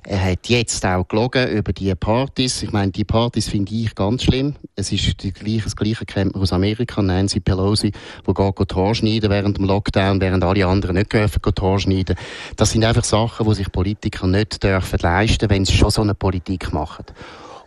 Er 0.04 0.24
hat 0.24 0.48
jetzt 0.48 0.86
auch 0.86 1.08
gelogen 1.08 1.48
über 1.48 1.72
die 1.72 1.92
Partys. 1.96 2.62
Ich 2.62 2.70
meine, 2.70 2.92
die 2.92 3.04
Partys 3.04 3.48
finde 3.48 3.74
ich 3.74 3.92
ganz 3.96 4.22
schlimm. 4.22 4.54
Es 4.76 4.92
ist 4.92 5.20
die 5.24 5.32
gleiche, 5.32 5.64
das 5.64 5.74
gleiche 5.74 6.06
kennt 6.06 6.34
man 6.34 6.42
aus 6.42 6.52
Amerika, 6.52 7.02
Nancy 7.02 7.40
Pelosi, 7.40 7.90
wo 8.24 8.34
geht 8.34 8.68
Tor 8.68 8.94
schneiden 8.94 9.30
während 9.30 9.58
dem 9.58 9.64
Lockdown, 9.64 10.20
während 10.20 10.44
alle 10.44 10.64
anderen 10.64 10.94
nicht 10.94 11.12
dürfen 11.12 11.42
Tor 11.42 11.80
schneiden. 11.80 12.14
Das 12.54 12.70
sind 12.70 12.84
einfach 12.84 13.02
Sachen, 13.02 13.48
die 13.48 13.54
sich 13.56 13.72
Politiker 13.72 14.28
nicht 14.28 14.62
dürfen 14.62 15.00
leisten 15.02 15.55
wenn 15.56 15.64
sie 15.64 15.72
schon 15.72 15.90
so 15.90 16.02
eine 16.02 16.14
Politik 16.14 16.72
machen. 16.74 17.06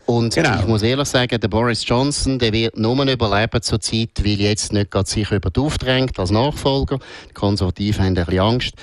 Und 0.05 0.35
genau. 0.35 0.59
ich 0.59 0.67
muss 0.67 0.83
ehrlich 0.83 1.07
sagen, 1.07 1.39
der 1.39 1.47
Boris 1.47 1.87
Johnson, 1.87 2.37
der 2.37 2.53
wird 2.53 2.77
nur 2.77 3.03
überleben 3.03 3.61
zur 3.61 3.79
Zeit, 3.79 4.09
weil 4.19 4.39
jetzt 4.39 4.73
nicht 4.73 4.91
gerade 4.91 5.09
sich 5.09 5.31
über 5.31 5.49
die 5.49 5.59
aufdrängt 5.59 6.17
als 6.19 6.29
Nachfolger. 6.29 6.99
Die 7.29 7.33
Konservativen 7.33 8.05
haben 8.05 8.17
ein 8.17 8.25
bisschen 8.25 8.39
Angst. 8.39 8.73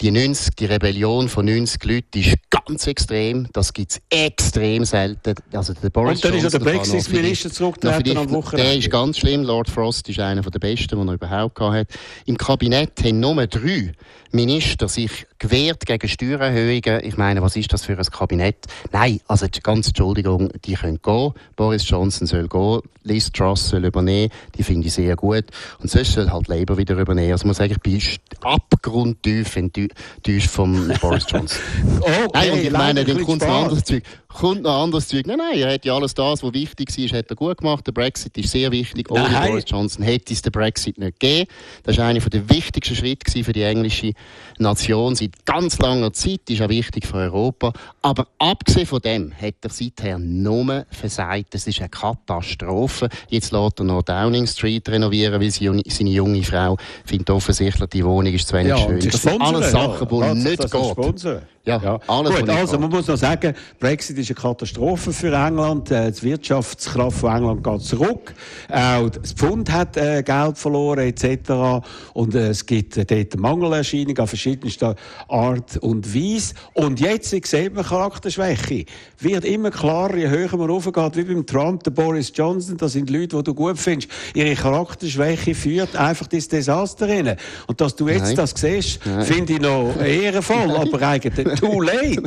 Die 0.00 0.10
90, 0.10 0.54
die 0.56 0.64
Rebellion 0.64 1.28
von 1.28 1.44
90 1.44 1.84
Leuten 1.84 2.18
ist 2.18 2.34
ganz 2.48 2.86
extrem. 2.86 3.48
Das 3.52 3.72
gibt 3.72 3.92
es 3.92 4.00
extrem 4.10 4.84
selten. 4.86 5.34
Also 5.52 5.74
der 5.74 5.90
Boris 5.90 6.16
Und 6.16 6.24
dann 6.24 6.32
Johnson, 6.32 6.46
ist 6.46 6.52
der 6.52 6.70
Brexit-Minister 6.70 7.50
zurückgetreten 7.50 8.16
am 8.16 8.30
Wochenende. 8.30 8.70
Der 8.70 8.78
ist 8.78 8.90
ganz 8.90 9.18
schlimm. 9.18 9.42
Lord 9.42 9.68
Frost 9.68 10.08
ist 10.08 10.18
einer 10.18 10.40
der 10.42 10.58
besten, 10.58 10.98
den 10.98 11.08
er 11.08 11.14
überhaupt 11.14 11.60
hat. 11.60 11.88
Im 12.24 12.38
Kabinett 12.38 12.92
haben 13.04 13.20
nur 13.20 13.46
drei 13.46 13.92
Minister 14.32 14.88
sich 14.88 15.26
gewehrt 15.40 15.86
gegen 15.86 16.06
Steuererhöhungen. 16.06 17.00
Ich 17.02 17.16
meine, 17.16 17.42
was 17.42 17.56
ist 17.56 17.72
das 17.72 17.84
für 17.84 17.98
ein 17.98 18.04
Kabinett? 18.04 18.66
Nein, 18.92 19.20
also 19.26 19.46
ganz 19.62 19.88
Entschuldigung, 19.88 20.50
die 20.64 20.74
können 20.74 21.00
gehen. 21.02 21.32
Boris 21.56 21.88
Johnson 21.88 22.28
soll 22.28 22.46
gehen, 22.46 22.80
Liz 23.02 23.32
Truss 23.32 23.70
soll 23.70 23.84
übernehmen. 23.84 24.30
Die 24.56 24.62
finde 24.62 24.86
ich 24.86 24.94
sehr 24.94 25.16
gut. 25.16 25.46
Und 25.80 25.90
sonst 25.90 26.12
soll 26.12 26.30
halt 26.30 26.46
Labour 26.46 26.76
wieder 26.76 26.96
übernehmen. 26.96 27.32
Also 27.32 27.48
muss 27.48 27.56
sagen, 27.56 27.72
ich 27.72 27.80
bin 27.80 28.00
abgrundtief 28.42 29.56
enttäuscht 29.56 30.50
vom 30.50 30.92
Boris 31.00 31.24
Johnson. 31.28 31.60
okay, 32.00 32.28
Nein, 32.34 32.52
und 32.52 32.58
ich 32.60 32.70
meine, 32.70 33.04
kommt 33.04 33.40
noch 33.40 33.62
anderes 33.62 33.84
Zeug. 33.84 34.02
Kommt 34.32 34.62
noch 34.62 34.84
anderes 34.84 35.08
Zeug. 35.08 35.26
Nein, 35.26 35.38
nein, 35.38 35.58
er 35.58 35.74
hat 35.74 35.84
ja 35.84 35.94
alles 35.94 36.14
das, 36.14 36.42
was 36.42 36.52
wichtig 36.52 36.88
war, 36.96 37.18
hat 37.18 37.30
er 37.30 37.36
gut 37.36 37.58
gemacht. 37.58 37.86
Der 37.86 37.92
Brexit 37.92 38.38
ist 38.38 38.50
sehr 38.50 38.70
wichtig. 38.70 39.10
Ohne 39.10 39.28
nein. 39.28 39.48
Boris 39.48 39.64
Johnson 39.66 40.04
hätte 40.04 40.32
es 40.32 40.40
den 40.40 40.52
Brexit 40.52 40.98
nicht 40.98 41.18
gegeben. 41.18 41.50
Das 41.82 41.98
war 41.98 42.06
einer 42.06 42.20
der 42.20 42.48
wichtigsten 42.48 42.94
Schritte 42.94 43.42
für 43.42 43.52
die 43.52 43.62
englische 43.62 44.12
Nation 44.58 45.16
seit 45.16 45.44
ganz 45.44 45.78
langer 45.78 46.12
Zeit. 46.12 46.48
Ist 46.48 46.62
auch 46.62 46.68
wichtig 46.68 47.06
für 47.06 47.16
Europa. 47.16 47.72
Aber 48.02 48.28
abgesehen 48.38 48.86
von 48.86 49.00
dem 49.00 49.32
hat 49.34 49.56
er 49.62 49.70
seither 49.70 50.18
nur 50.18 50.86
versagt. 50.90 51.52
Das 51.52 51.66
ist 51.66 51.80
eine 51.80 51.88
Katastrophe. 51.88 53.08
Jetzt 53.28 53.50
lässt 53.50 53.80
er 53.80 53.84
noch 53.84 54.02
Downing 54.02 54.46
Street 54.46 54.88
renovieren, 54.88 55.40
weil 55.40 55.50
seine 55.50 56.10
junge 56.10 56.44
Frau 56.44 56.76
findet 57.04 57.30
offensichtlich, 57.30 57.90
die 57.90 58.04
Wohnung 58.04 58.32
ist 58.32 58.46
zu 58.46 58.54
wenig 58.54 58.70
ja, 58.70 58.78
schön. 58.78 59.00
Das 59.00 59.22
sind 59.22 59.42
alles 59.42 59.72
Sachen, 59.72 60.08
die 60.08 60.18
ja, 60.20 60.34
nicht 60.34 60.70
gehen. 60.70 61.40
Ja, 61.66 61.76
ja. 61.76 62.00
alles 62.06 62.36
Gut, 62.36 62.48
also 62.48 62.78
man 62.78 62.88
muss 62.88 63.06
noch 63.06 63.18
sagen, 63.18 63.54
Brexit 63.78 64.16
ist 64.16 64.30
eine 64.30 64.34
Katastrophe 64.34 65.12
für 65.12 65.30
England. 65.30 65.90
Äh, 65.90 66.10
die 66.10 66.22
Wirtschaftskraft 66.22 67.18
von 67.18 67.36
England 67.36 67.62
geht 67.62 67.82
zurück. 67.82 68.34
Auch 68.70 69.10
das 69.10 69.34
Pfund 69.34 69.70
hat 69.70 69.94
äh, 69.98 70.22
Geld 70.22 70.56
verloren 70.56 71.00
etc. 71.00 71.84
Und 72.14 72.34
äh, 72.34 72.48
es 72.48 72.64
gibt 72.64 72.96
äh, 72.96 73.04
dort 73.04 73.38
Mangelerscheinungen 73.38 74.18
an 74.18 74.26
verschiedenster 74.26 74.96
Art 75.28 75.76
und 75.76 76.14
Weise. 76.14 76.54
Und 76.72 76.98
jetzt 76.98 77.28
sieht 77.28 77.74
man 77.74 77.84
Charakterschwäche. 77.84 78.86
Wird 79.18 79.44
immer 79.44 79.70
klarer, 79.70 80.16
je 80.16 80.30
höher 80.30 80.56
man 80.56 80.70
raufgeht, 80.70 81.16
wie 81.16 81.24
beim 81.24 81.44
Trump, 81.44 81.84
der 81.84 81.90
Boris 81.90 82.32
Johnson, 82.34 82.78
das 82.78 82.92
sind 82.92 83.10
Leute, 83.10 83.36
die 83.36 83.42
du 83.42 83.52
gut 83.52 83.78
findest. 83.78 84.10
Ihre 84.32 84.54
Charakterschwäche 84.54 85.54
führt 85.54 85.94
einfach 85.94 86.26
das 86.26 86.48
Desaster 86.48 87.06
rein. 87.06 87.36
Und 87.66 87.82
dass 87.82 87.94
du 87.94 88.08
jetzt 88.08 88.28
Nein. 88.28 88.36
das 88.36 88.54
siehst, 88.56 89.00
finde 89.02 89.52
ich 89.52 89.60
noch 89.60 89.94
ehrenvoll, 90.00 90.70
aber 90.70 91.02
eigentlich 91.02 91.49
Too 91.56 91.80
late. 91.82 92.22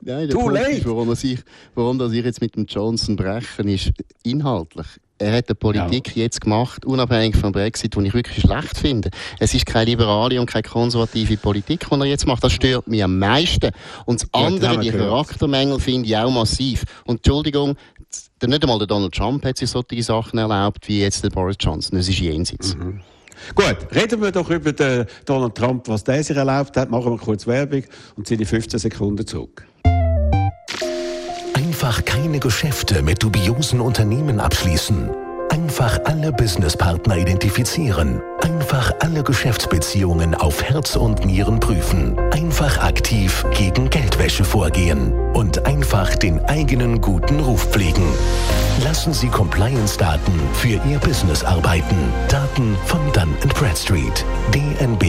Nein, 0.00 0.28
der 0.28 0.28
Too 0.28 0.40
Punkt 0.40 0.54
late. 0.54 0.70
Ist, 0.70 0.86
warum, 0.86 1.12
ich, 1.12 1.38
warum 1.74 1.98
das 1.98 2.12
ich 2.12 2.24
jetzt 2.24 2.40
mit 2.40 2.56
dem 2.56 2.66
Johnson 2.66 3.16
brechen, 3.16 3.68
ist 3.68 3.92
inhaltlich. 4.22 4.86
Er 5.20 5.36
hat 5.36 5.48
eine 5.48 5.56
Politik 5.56 6.14
ja. 6.14 6.22
jetzt 6.22 6.40
gemacht, 6.40 6.84
unabhängig 6.84 7.36
vom 7.36 7.50
Brexit, 7.50 7.96
die 7.96 8.06
ich 8.06 8.14
wirklich 8.14 8.40
schlecht 8.40 8.78
finde. 8.78 9.10
Es 9.40 9.52
ist 9.52 9.66
keine 9.66 9.86
liberale 9.86 10.40
und 10.40 10.46
keine 10.46 10.62
konservative 10.62 11.36
Politik, 11.36 11.86
die 11.90 11.94
er 12.00 12.04
jetzt 12.04 12.26
macht. 12.26 12.44
Das 12.44 12.52
stört 12.52 12.86
mich 12.86 13.02
am 13.02 13.18
meisten. 13.18 13.72
Und 14.06 14.22
das 14.22 14.28
andere, 14.32 14.74
ja, 14.74 14.80
die 14.80 14.90
Charaktermängel, 14.90 15.80
finde 15.80 16.06
ich 16.06 16.16
auch 16.16 16.30
massiv. 16.30 16.84
Und 17.04 17.16
Entschuldigung, 17.16 17.76
nicht 18.46 18.62
einmal 18.62 18.78
der 18.78 18.86
Donald 18.86 19.12
Trump 19.12 19.44
hat 19.44 19.58
sich 19.58 19.68
solche 19.68 20.02
Sachen 20.04 20.38
erlaubt, 20.38 20.86
wie 20.88 21.00
jetzt 21.00 21.24
der 21.24 21.30
Boris 21.30 21.56
Johnson. 21.58 21.98
Das 21.98 22.08
ist 22.08 22.20
jenseits. 22.20 22.76
Mhm. 22.76 23.00
Gut, 23.54 23.76
reden 23.94 24.22
wir 24.22 24.32
doch 24.32 24.50
über 24.50 24.72
den 24.72 25.06
Donald 25.24 25.54
Trump, 25.54 25.88
was 25.88 26.04
der 26.04 26.22
sich 26.22 26.36
erlaubt 26.36 26.76
hat. 26.76 26.90
Machen 26.90 27.12
wir 27.12 27.18
kurz 27.18 27.46
Werbung 27.46 27.82
und 28.16 28.26
ziehen 28.26 28.38
die 28.38 28.44
15 28.44 28.78
Sekunden 28.78 29.26
zurück. 29.26 29.66
Einfach 31.54 32.04
keine 32.04 32.38
Geschäfte 32.38 33.02
mit 33.02 33.22
dubiosen 33.22 33.80
Unternehmen 33.80 34.40
abschließen. 34.40 35.10
Einfach 35.50 35.98
alle 36.04 36.32
Businesspartner 36.32 37.16
identifizieren. 37.16 38.20
Einfach 38.70 38.92
alle 38.98 39.22
Geschäftsbeziehungen 39.22 40.34
auf 40.34 40.62
Herz 40.62 40.94
und 40.94 41.24
Nieren 41.24 41.58
prüfen. 41.58 42.18
Einfach 42.32 42.76
aktiv 42.84 43.42
gegen 43.56 43.88
Geldwäsche 43.88 44.44
vorgehen. 44.44 45.10
Und 45.32 45.64
einfach 45.64 46.14
den 46.14 46.44
eigenen 46.44 47.00
guten 47.00 47.40
Ruf 47.40 47.64
pflegen. 47.70 48.04
Lassen 48.84 49.14
Sie 49.14 49.28
Compliance-Daten 49.28 50.38
für 50.52 50.78
Ihr 50.86 50.98
Business 50.98 51.42
arbeiten. 51.44 51.96
Daten 52.28 52.76
von 52.84 53.00
Dun 53.14 53.34
Bradstreet. 53.54 54.26
dnb.com/ch 54.52 55.08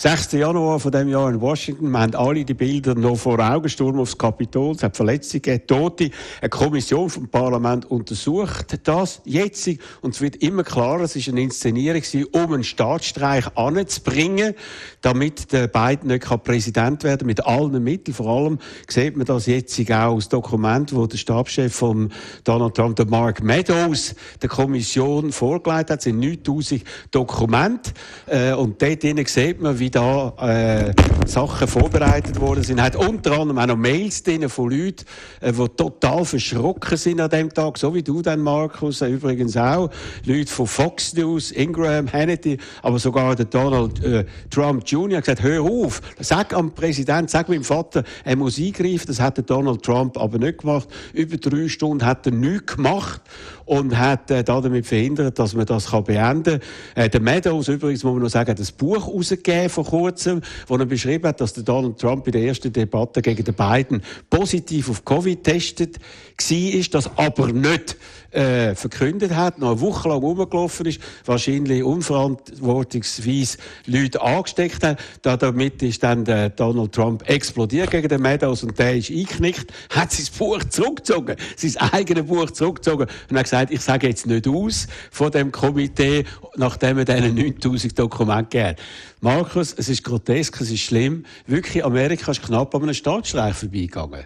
6. 0.00 0.30
Januar 0.30 0.78
von 0.78 0.92
dem 0.92 1.08
Jahr 1.08 1.28
in 1.28 1.40
Washington. 1.40 1.90
Wir 1.90 1.98
haben 1.98 2.14
alle 2.14 2.44
die 2.44 2.54
Bilder 2.54 2.94
noch 2.94 3.16
vor 3.16 3.40
Augen. 3.40 3.68
Sturm 3.68 3.98
aufs 3.98 4.16
Kapitol. 4.16 4.76
Es 4.76 4.84
hat 4.84 4.96
Verletzungen, 4.96 5.66
Tote. 5.66 6.12
Eine 6.40 6.50
Kommission 6.50 7.10
vom 7.10 7.28
Parlament 7.28 7.84
untersucht 7.90 8.78
das 8.84 9.20
jetzt. 9.24 9.68
Und 10.00 10.14
es 10.14 10.20
wird 10.20 10.36
immer 10.36 10.62
klarer, 10.62 11.00
es 11.00 11.16
war 11.16 11.32
eine 11.32 11.40
Inszenierung, 11.40 12.02
um 12.30 12.52
einen 12.52 12.62
Staatsstreich 12.62 13.56
anzubringen, 13.56 14.54
damit 15.00 15.50
der 15.50 15.66
Biden 15.66 16.06
nicht 16.06 16.44
Präsident 16.44 17.02
werden 17.02 17.18
kann, 17.18 17.26
mit 17.26 17.44
allen 17.44 17.82
Mitteln. 17.82 18.14
Vor 18.14 18.28
allem 18.28 18.58
sieht 18.86 19.16
man 19.16 19.26
das 19.26 19.46
jetzt 19.46 19.80
auch 19.90 20.12
aus 20.12 20.28
Dokument, 20.28 20.94
wo 20.94 21.08
der 21.08 21.18
Stabschef 21.18 21.74
von 21.74 22.12
Donald 22.44 22.76
Trump, 22.76 22.94
der 22.94 23.06
Mark 23.06 23.42
Meadows, 23.42 24.14
der 24.40 24.48
Kommission 24.48 25.32
vorgelegt 25.32 25.90
hat. 25.90 25.98
Es 25.98 26.04
sind 26.04 26.20
9000 26.20 26.84
Dokumente. 27.10 27.90
Äh, 28.26 28.52
und 28.52 28.80
dort 28.80 29.02
sieht 29.02 29.60
man, 29.60 29.76
wie 29.80 29.87
wie 29.88 29.90
da 29.90 30.34
äh, 30.38 30.92
Sachen 31.26 31.66
vorbereitet 31.66 32.38
worden 32.40 32.62
sind. 32.62 32.82
Hat 32.82 32.94
unter 32.94 33.32
anderem 33.32 33.58
auch 33.58 33.66
noch 33.68 33.76
Mails 33.76 34.22
drin 34.22 34.46
von 34.50 34.70
Leuten, 34.70 35.06
äh, 35.40 35.50
die 35.50 35.68
total 35.76 36.26
verschrocken 36.26 36.98
sind 36.98 37.20
an 37.20 37.30
dem 37.30 37.52
Tag, 37.52 37.78
so 37.78 37.94
wie 37.94 38.02
du 38.02 38.20
dann, 38.20 38.40
Markus, 38.40 39.00
äh, 39.00 39.08
übrigens 39.08 39.56
auch. 39.56 39.88
Leute 40.26 40.52
von 40.52 40.66
Fox 40.66 41.14
News, 41.14 41.52
Ingram, 41.52 42.12
Hannity, 42.12 42.58
aber 42.82 42.98
sogar 42.98 43.34
der 43.34 43.46
Donald 43.46 44.04
äh, 44.04 44.26
Trump 44.50 44.82
Jr. 44.86 45.18
hat 45.18 45.24
gesagt, 45.24 45.42
hör 45.42 45.62
auf, 45.62 46.02
sag 46.20 46.52
am 46.52 46.74
Präsident, 46.74 47.30
sag 47.30 47.48
meinem 47.48 47.64
Vater, 47.64 48.04
er 48.24 48.36
muss 48.36 48.58
eingreifen. 48.58 49.06
Das 49.06 49.20
hat 49.20 49.38
der 49.38 49.44
Donald 49.44 49.82
Trump 49.82 50.18
aber 50.18 50.38
nicht 50.38 50.58
gemacht. 50.58 50.88
Über 51.14 51.38
drei 51.38 51.66
Stunden 51.68 52.04
hat 52.04 52.26
er 52.26 52.32
nichts 52.32 52.76
gemacht 52.76 53.22
und 53.64 53.96
hat 53.96 54.30
äh, 54.30 54.44
damit 54.44 54.86
verhindert, 54.86 55.38
dass 55.38 55.54
man 55.54 55.64
das 55.64 55.90
kann 55.90 56.04
beenden 56.04 56.60
kann. 56.94 57.04
Äh, 57.04 57.08
der 57.08 57.20
Meadows 57.20 57.68
übrigens, 57.68 58.04
muss 58.04 58.12
man 58.12 58.22
noch 58.22 58.30
sagen, 58.30 58.50
hat 58.50 58.58
ein 58.58 58.66
Buch 58.76 59.06
herausgegeben 59.06 59.70
vor 59.84 60.00
kurzem, 60.00 60.40
wo 60.66 60.76
er 60.76 60.86
beschrieben 60.86 61.28
hat, 61.28 61.40
dass 61.40 61.52
der 61.52 61.62
Donald 61.62 61.98
Trump 61.98 62.26
in 62.26 62.32
der 62.32 62.42
ersten 62.42 62.72
Debatte 62.72 63.22
gegen 63.22 63.44
den 63.44 63.54
Biden 63.54 64.02
positiv 64.28 64.90
auf 64.90 65.04
Covid 65.04 65.44
getestet 65.44 65.98
war, 65.98 66.82
das 66.90 67.10
aber 67.16 67.52
nicht 67.52 67.96
äh, 68.30 68.74
verkündet 68.74 69.34
hat, 69.34 69.58
noch 69.58 69.72
eine 69.72 69.80
Woche 69.80 70.08
lang 70.08 70.18
rumgelaufen 70.18 70.86
ist, 70.86 71.00
wahrscheinlich 71.24 71.82
unverantwortungsweise 71.82 73.58
Leute 73.86 74.20
angesteckt 74.20 74.82
hat. 74.84 74.98
Da 75.22 75.36
damit 75.36 75.82
ist 75.82 76.02
dann 76.02 76.24
der 76.24 76.50
Donald 76.50 76.92
Trump 76.92 77.28
explodiert 77.28 77.90
gegen 77.90 78.08
den 78.08 78.20
Meadows 78.20 78.62
und 78.62 78.78
der 78.78 78.96
ist 78.96 79.10
eingeknickt, 79.10 79.72
hat 79.90 80.12
sein 80.12 80.26
Buch 80.38 80.62
zurückgezogen, 80.64 81.36
sein 81.56 81.76
eigenes 81.92 82.26
Buch 82.26 82.50
zurückgezogen 82.50 83.06
und 83.30 83.36
hat 83.36 83.44
gesagt, 83.44 83.70
ich 83.72 83.80
sage 83.80 84.08
jetzt 84.08 84.26
nicht 84.26 84.46
aus 84.46 84.86
von 85.10 85.30
dem 85.30 85.50
Komitee, 85.50 86.24
nachdem 86.56 86.98
er 86.98 87.04
diesen 87.04 87.34
9000 87.34 87.98
Dokumente 87.98 88.44
gegeben 88.44 88.68
hat. 88.68 88.76
Markus, 89.20 89.74
es 89.76 89.88
ist 89.88 90.04
grotesk, 90.04 90.60
es 90.60 90.70
ist 90.70 90.80
schlimm. 90.80 91.24
Wirklich, 91.46 91.84
Amerika 91.84 92.30
ist 92.30 92.42
knapp 92.42 92.74
an 92.74 92.82
einem 92.82 92.94
Staatsstreich 92.94 93.54
vorbeigegangen. 93.54 94.24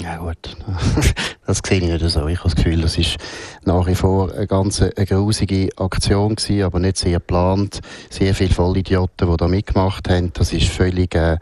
Ja 0.00 0.16
gut, 0.16 0.56
das 1.46 1.60
sehe 1.64 1.78
ich 1.78 1.84
nicht 1.84 2.10
so. 2.10 2.26
Ich 2.26 2.38
habe 2.38 2.48
das 2.48 2.56
Gefühl, 2.56 2.80
das 2.80 2.98
ist 2.98 3.16
nach 3.64 3.86
wie 3.86 3.94
vor 3.94 4.32
eine 4.32 4.46
ganz 4.46 4.80
eine 4.82 5.06
grusige 5.06 5.68
Aktion 5.76 6.34
gewesen, 6.34 6.62
aber 6.62 6.80
nicht 6.80 6.96
sehr 6.96 7.18
geplant. 7.18 7.80
Sehr 8.10 8.34
viele 8.34 8.54
Vollidioten, 8.54 9.30
die 9.30 9.36
da 9.36 9.48
mitgemacht 9.48 10.08
haben. 10.08 10.32
Das 10.32 10.52
ist 10.52 10.68
völlig 10.68 11.14
äh, 11.14 11.38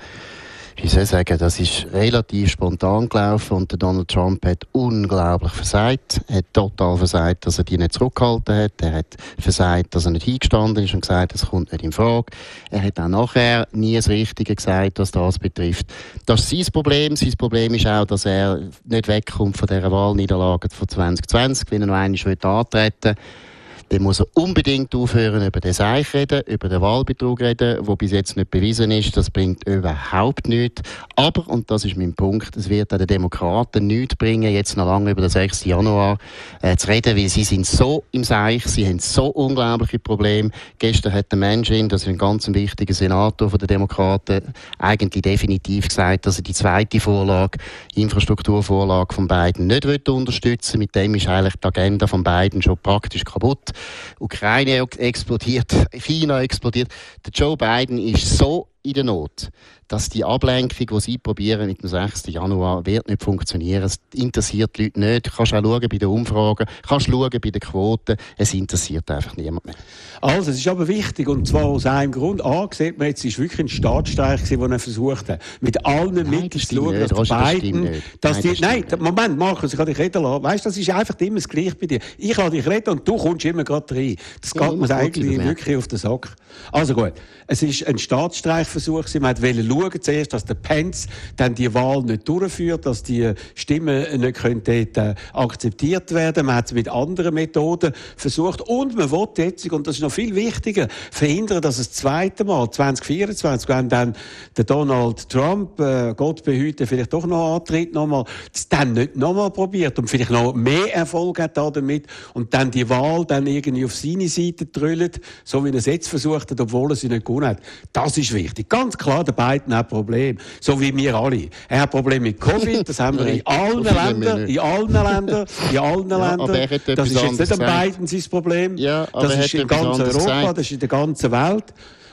ich 0.85 0.93
sagen, 0.93 1.39
das 1.39 1.61
ist 1.61 1.87
relativ 1.93 2.51
spontan 2.51 3.09
gelaufen 3.09 3.57
und 3.59 3.71
der 3.71 3.79
Donald 3.79 4.09
Trump 4.09 4.45
hat 4.47 4.67
unglaublich 4.73 5.53
versagt. 5.53 6.21
Er 6.29 6.39
hat 6.39 6.47
total 6.53 6.97
versagt, 6.97 7.47
dass 7.47 7.59
er 7.59 7.65
die 7.65 7.77
nicht 7.77 7.93
zurückgehalten 7.93 8.55
hat. 8.55 8.73
Er 8.81 8.93
hat 8.93 9.17
versagt, 9.39 9.95
dass 9.95 10.07
er 10.07 10.13
nicht 10.13 10.25
hingestanden 10.25 10.85
ist 10.85 10.95
und 10.95 11.03
gesagt, 11.03 11.35
es 11.35 11.47
kommt 11.47 11.73
nicht 11.73 11.85
in 11.85 11.93
Frage. 11.93 12.27
Er 12.71 12.83
hat 12.83 12.99
auch 12.99 13.09
nachher 13.09 13.69
nie 13.73 13.97
das 13.97 14.09
Richtige 14.09 14.55
gesagt, 14.55 14.99
was 14.99 15.11
das 15.11 15.39
betrifft. 15.39 15.87
Das 16.27 16.41
ist 16.41 16.51
sein 16.51 16.73
Problem. 16.73 17.17
Sein 17.17 17.35
Problem 17.37 17.75
ist 17.75 17.87
auch, 17.87 18.05
dass 18.07 18.25
er 18.25 18.61
nicht 18.85 19.09
wegkommt 19.09 19.57
von 19.57 19.69
dieser 19.69 19.91
Wahlniederlage 19.91 20.69
von 20.71 20.89
2020, 20.89 21.71
wenn 21.71 21.83
er 21.83 21.87
noch 21.87 21.95
einmal 21.95 22.37
antreten 22.43 23.17
will 23.17 23.50
dann 23.91 24.03
muss 24.03 24.21
er 24.21 24.27
unbedingt 24.35 24.95
aufhören, 24.95 25.45
über 25.45 25.59
den 25.59 25.73
Seich 25.73 26.15
reden, 26.15 26.43
über 26.47 26.69
den 26.69 26.81
Wahlbetrug 26.81 27.41
reden, 27.41 27.85
der 27.85 27.97
bis 27.97 28.13
jetzt 28.13 28.37
nicht 28.37 28.49
bewiesen 28.49 28.93
ist. 28.93 29.17
Das 29.17 29.31
bringt 29.31 29.67
überhaupt 29.67 30.47
nichts. 30.47 30.83
Aber, 31.17 31.49
und 31.49 31.69
das 31.73 31.85
ist 31.85 31.97
mein 31.97 32.15
Punkt, 32.15 32.57
es 32.57 32.69
wird 32.69 32.93
den 32.93 33.07
Demokraten 33.09 33.89
nichts 33.89 34.15
bringen, 34.15 34.53
jetzt 34.53 34.77
noch 34.77 34.87
lange 34.87 35.11
über 35.11 35.23
den 35.23 35.31
6. 35.31 35.65
Januar 35.65 36.19
äh, 36.63 36.77
zu 36.77 36.87
reden, 36.87 37.17
weil 37.17 37.29
sie 37.29 37.43
sind 37.43 37.67
so 37.67 38.05
im 38.13 38.23
Seich, 38.23 38.65
sie 38.65 38.87
haben 38.87 39.01
so 39.01 39.27
unglaubliche 39.27 39.99
Probleme. 39.99 40.51
Gestern 40.79 41.13
hat 41.13 41.33
der 41.33 41.39
Manchin, 41.41 41.89
das 41.89 42.03
ist 42.03 42.09
ein 42.09 42.19
ganz 42.19 42.47
wichtiger 42.47 42.95
Senator 42.95 43.51
der 43.51 43.67
Demokraten, 43.67 44.55
eigentlich 44.79 45.23
definitiv 45.23 45.89
gesagt, 45.89 46.27
dass 46.27 46.37
er 46.37 46.45
die 46.45 46.55
zweite 46.55 47.01
Vorlage, 47.01 47.59
Infrastrukturvorlage 47.97 49.13
von 49.13 49.27
beiden 49.27 49.67
nicht 49.67 50.09
unterstützen 50.09 50.79
Mit 50.79 50.95
dem 50.95 51.17
ist 51.17 51.27
eigentlich 51.27 51.57
die 51.57 51.67
Agenda 51.67 52.07
von 52.07 52.23
beiden 52.23 52.63
schon 52.63 52.79
praktisch 52.79 53.25
kaputt. 53.25 53.73
Ukraine 54.19 54.85
explodiert, 54.99 55.73
China 55.93 56.43
explodiert. 56.43 56.89
Der 57.25 57.33
Joe 57.33 57.57
Biden 57.57 57.99
ist 57.99 58.37
so 58.39 58.69
in 58.83 58.95
der 58.95 59.05
Not 59.05 59.51
dass 59.91 60.09
die 60.09 60.25
Ablenkung, 60.25 60.87
die 60.87 61.01
sie 61.01 61.19
probieren 61.19 61.67
mit 61.67 61.83
dem 61.83 61.89
6. 61.89 62.29
Januar, 62.29 62.87
wird 62.87 63.09
nicht 63.09 63.25
funktionieren. 63.25 63.83
Es 63.83 63.99
interessiert 64.15 64.79
die 64.79 64.85
Leute 64.85 65.01
nicht. 65.01 65.27
Du 65.27 65.31
kannst 65.33 65.53
auch 65.53 65.61
schauen 65.61 65.89
bei 65.91 65.99
den 65.99 66.09
Umfragen, 66.09 66.67
kannst 66.87 67.07
schauen 67.07 67.29
bei 67.29 67.51
den 67.51 67.61
Quoten. 67.61 68.17
Es 68.37 68.55
interessiert 68.55 69.11
einfach 69.11 69.37
niemand 69.37 69.65
mehr. 69.65 69.75
Also, 70.21 70.53
es 70.53 70.59
ist 70.59 70.69
aber 70.69 70.87
wichtig, 70.87 71.29
und 71.29 71.49
zwar 71.49 71.65
aus 71.65 71.87
einem 71.87 72.13
Grund. 72.13 72.45
A, 72.45 72.69
sieht 72.73 72.99
man 72.99 73.09
jetzt, 73.09 73.25
es 73.25 73.37
war 73.37 73.43
wirklich 73.43 73.61
ein 73.61 73.69
Staatsstreich, 73.69 74.45
den 74.45 74.71
er 74.71 74.79
versucht 74.79 75.29
hat, 75.29 75.43
mit 75.61 75.85
allen 75.85 76.31
Mitteln 76.31 76.51
zu 76.63 76.77
schauen, 76.77 77.01
dass 77.01 77.11
die 77.11 77.29
beiden, 77.29 78.03
dass 78.21 78.45
nein, 78.45 78.55
die, 78.55 78.61
nein, 78.61 78.85
Moment, 79.01 79.39
Markus, 79.39 79.73
ich 79.73 79.77
kann 79.77 79.87
dich 79.87 79.99
reden 79.99 80.23
lassen. 80.23 80.45
Weißt, 80.45 80.67
das 80.67 80.77
ist 80.77 80.89
einfach 80.91 81.19
immer 81.19 81.37
das 81.37 81.49
Gleiche 81.49 81.75
bei 81.75 81.87
dir. 81.87 81.99
Ich 82.17 82.35
kann 82.35 82.53
dich 82.53 82.65
reden 82.65 82.91
und 82.91 83.09
du 83.09 83.17
kommst 83.17 83.45
immer 83.45 83.65
gerade 83.65 83.93
rein. 83.93 84.15
Das 84.41 84.53
ja, 84.55 84.69
geht 84.69 84.79
mir 84.79 84.95
eigentlich 84.95 85.43
wirklich 85.43 85.77
auf 85.77 85.89
den 85.89 85.99
Sack. 85.99 86.37
Also 86.71 86.95
gut, 86.95 87.15
es 87.49 87.63
ist 87.65 87.85
ein 87.89 87.99
Staatsstreich 87.99 88.69
Anlaufversuch. 88.71 89.21
Man 89.21 89.43
wollte 89.43 89.65
schauen 89.65 90.03
zuerst, 90.03 90.33
dass 90.33 90.45
der 90.45 90.55
Pence 90.55 91.07
dann 91.37 91.55
die 91.55 91.73
Wahl 91.75 92.03
nicht 92.03 92.29
durchführt, 92.29 92.87
dass 92.87 93.03
die 93.03 93.33
Stimmen 93.55 94.21
nicht 94.21 94.37
können 94.37 94.63
dort, 94.65 94.97
äh, 94.97 95.15
akzeptiert 95.33 96.13
werden. 96.13 96.47
Man 96.47 96.57
hat 96.57 96.67
es 96.67 96.73
mit 96.73 96.89
anderen 96.89 97.35
Methoden 97.35 97.93
versucht. 98.17 98.63
Und 98.63 98.97
man 98.97 99.11
will 99.11 99.29
jetzt, 99.37 99.71
und 99.71 99.87
das 99.87 99.97
ist 99.97 100.03
noch 100.03 100.13
viel 100.13 100.35
wichtiger, 100.35 100.89
verhindern, 101.11 101.61
dass 101.61 101.79
das 101.79 101.93
zweite 101.93 102.45
Mal, 102.45 102.71
2024, 102.71 103.69
wenn 103.69 103.89
dann 103.89 104.17
der 104.57 104.65
Donald 104.65 105.29
Trump, 105.29 105.79
äh, 105.81 106.15
Gott 106.17 106.45
behüte, 106.45 106.87
vielleicht 106.87 107.13
doch 107.13 107.27
noch 107.27 107.57
antritt, 107.57 107.95
nochmal, 107.95 108.25
das 108.53 108.69
dann 108.69 108.93
nicht 108.93 109.17
nochmal 109.17 109.51
probiert 109.51 109.99
und 109.99 110.09
vielleicht 110.09 110.31
noch 110.31 110.55
mehr 110.55 110.95
Erfolg 110.95 111.41
hat 111.41 111.57
damit 111.57 112.07
und 112.35 112.53
dann 112.55 112.71
die 112.71 112.89
Wahl 112.89 113.25
dann 113.25 113.47
irgendwie 113.47 113.85
auf 113.85 113.95
seine 113.95 114.29
Seite 114.29 114.71
trüllt, 114.71 115.21
so 115.45 115.65
wie 115.65 115.71
er 115.71 115.75
es 115.75 115.87
jetzt 115.87 116.09
versucht 116.09 116.51
hat, 116.51 116.61
obwohl 116.61 116.93
er 116.93 116.97
sie 116.97 117.09
nicht 117.09 117.25
gewonnen 117.25 117.49
hat. 117.49 117.61
Das 117.93 118.17
ist 118.17 118.33
wichtig. 118.33 118.60
Ganz 118.69 118.97
klar, 118.97 119.25
der 119.25 119.33
Biden 119.33 119.75
hat 119.75 119.89
Probleme. 119.89 120.39
So 120.61 120.81
wie 120.81 120.95
wir 120.97 121.15
alle. 121.15 121.49
Er 121.69 121.83
hat 121.83 121.91
Probleme 121.91 122.21
mit 122.21 122.41
Covid, 122.41 122.89
das 122.89 123.01
haben 123.01 123.19
wir 123.19 123.27
in 123.33 123.47
allen 123.47 123.83
Ländern, 123.83 124.47
in 124.47 124.59
allen 124.59 124.93
Ländern, 124.93 125.47
in 125.71 125.79
allen 125.79 126.09
ja, 126.09 126.31
Ländern. 126.31 126.69
Das 126.97 127.11
ist 127.11 127.23
jetzt 127.23 127.41
nicht 127.41 127.61
an 127.61 127.83
Biden 127.83 128.07
sein 128.07 128.23
Problem. 128.31 128.77
Ja, 128.77 129.07
das 129.13 129.37
ist 129.37 129.55
in 129.55 129.67
ganz 129.67 129.99
Europa, 129.99 130.19
gesagt. 130.19 130.59
das 130.59 130.67
ist 130.67 130.73
in 130.73 130.79
der 130.81 130.89
ganzen 130.89 131.33
Welt. 131.33 131.65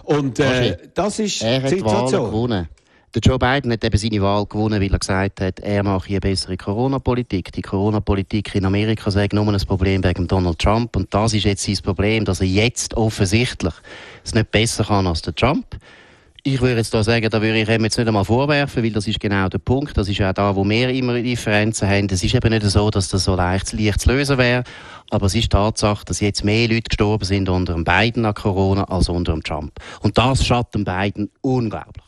Und 0.04 0.40
äh, 0.40 0.78
das 0.94 1.20
ist 1.20 1.42
er 1.42 1.62
hat 1.62 1.72
die 1.72 1.76
Situation. 1.76 2.68
Der 3.16 3.22
Joe 3.22 3.40
Biden 3.40 3.72
hat 3.72 3.84
eben 3.84 3.98
seine 3.98 4.22
Wahl 4.22 4.46
gewonnen, 4.46 4.82
weil 4.82 4.92
er 4.92 5.00
gesagt 5.00 5.42
hat, 5.42 5.60
er 5.62 5.82
mache 5.82 6.10
eine 6.10 6.20
bessere 6.20 6.56
Corona-Politik. 6.56 7.52
Die 7.52 7.62
Corona-Politik 7.62 8.54
in 8.54 8.66
Amerika 8.66 9.10
sei 9.10 9.28
nur 9.32 9.48
ein 9.48 9.60
Problem 9.66 10.04
wegen 10.04 10.28
Donald 10.28 10.60
Trump. 10.60 10.96
Und 10.96 11.14
das 11.14 11.34
ist 11.34 11.46
jetzt 11.46 11.64
sein 11.64 11.78
Problem, 11.82 12.26
dass 12.26 12.42
er 12.42 12.48
jetzt 12.48 12.96
offensichtlich 12.96 13.74
es 14.24 14.36
nicht 14.36 14.52
besser 14.52 14.84
kann 14.84 15.08
als 15.08 15.22
der 15.22 15.34
Trump. 15.34 15.66
Ich 16.50 16.62
würde 16.62 16.78
jetzt 16.78 16.94
da 16.94 17.04
sagen, 17.04 17.30
da 17.30 17.42
würde 17.42 17.60
ich 17.60 17.68
ihm 17.68 17.84
jetzt 17.84 17.98
nicht 17.98 18.08
einmal 18.08 18.24
vorwerfen, 18.24 18.82
weil 18.82 18.92
das 18.92 19.06
ist 19.06 19.20
genau 19.20 19.50
der 19.50 19.58
Punkt. 19.58 19.98
Das 19.98 20.08
ist 20.08 20.22
auch 20.22 20.32
da, 20.32 20.56
wo 20.56 20.64
wir 20.64 20.90
immer 20.92 21.22
Differenzen 21.22 21.90
haben. 21.90 22.08
Es 22.10 22.24
ist 22.24 22.34
eben 22.34 22.50
nicht 22.50 22.66
so, 22.66 22.90
dass 22.90 23.10
das 23.10 23.26
so 23.26 23.36
leicht, 23.36 23.74
leicht 23.74 24.00
zu 24.00 24.14
lösen 24.14 24.38
wäre. 24.38 24.64
Aber 25.10 25.26
es 25.26 25.36
ist 25.36 25.52
Tatsache, 25.52 26.06
dass 26.06 26.22
jetzt 26.22 26.46
mehr 26.46 26.70
Leute 26.70 26.84
gestorben 26.84 27.26
sind 27.26 27.50
unter 27.50 27.74
dem 27.74 27.84
Biden 27.84 28.24
an 28.24 28.34
Corona 28.34 28.86
als 28.86 29.10
unter 29.10 29.34
dem 29.34 29.44
Trump. 29.44 29.74
Und 30.00 30.18
das 30.18 30.46
schadet 30.46 30.74
dem 30.74 30.86
Biden 30.86 31.30
unglaublich. 31.42 32.07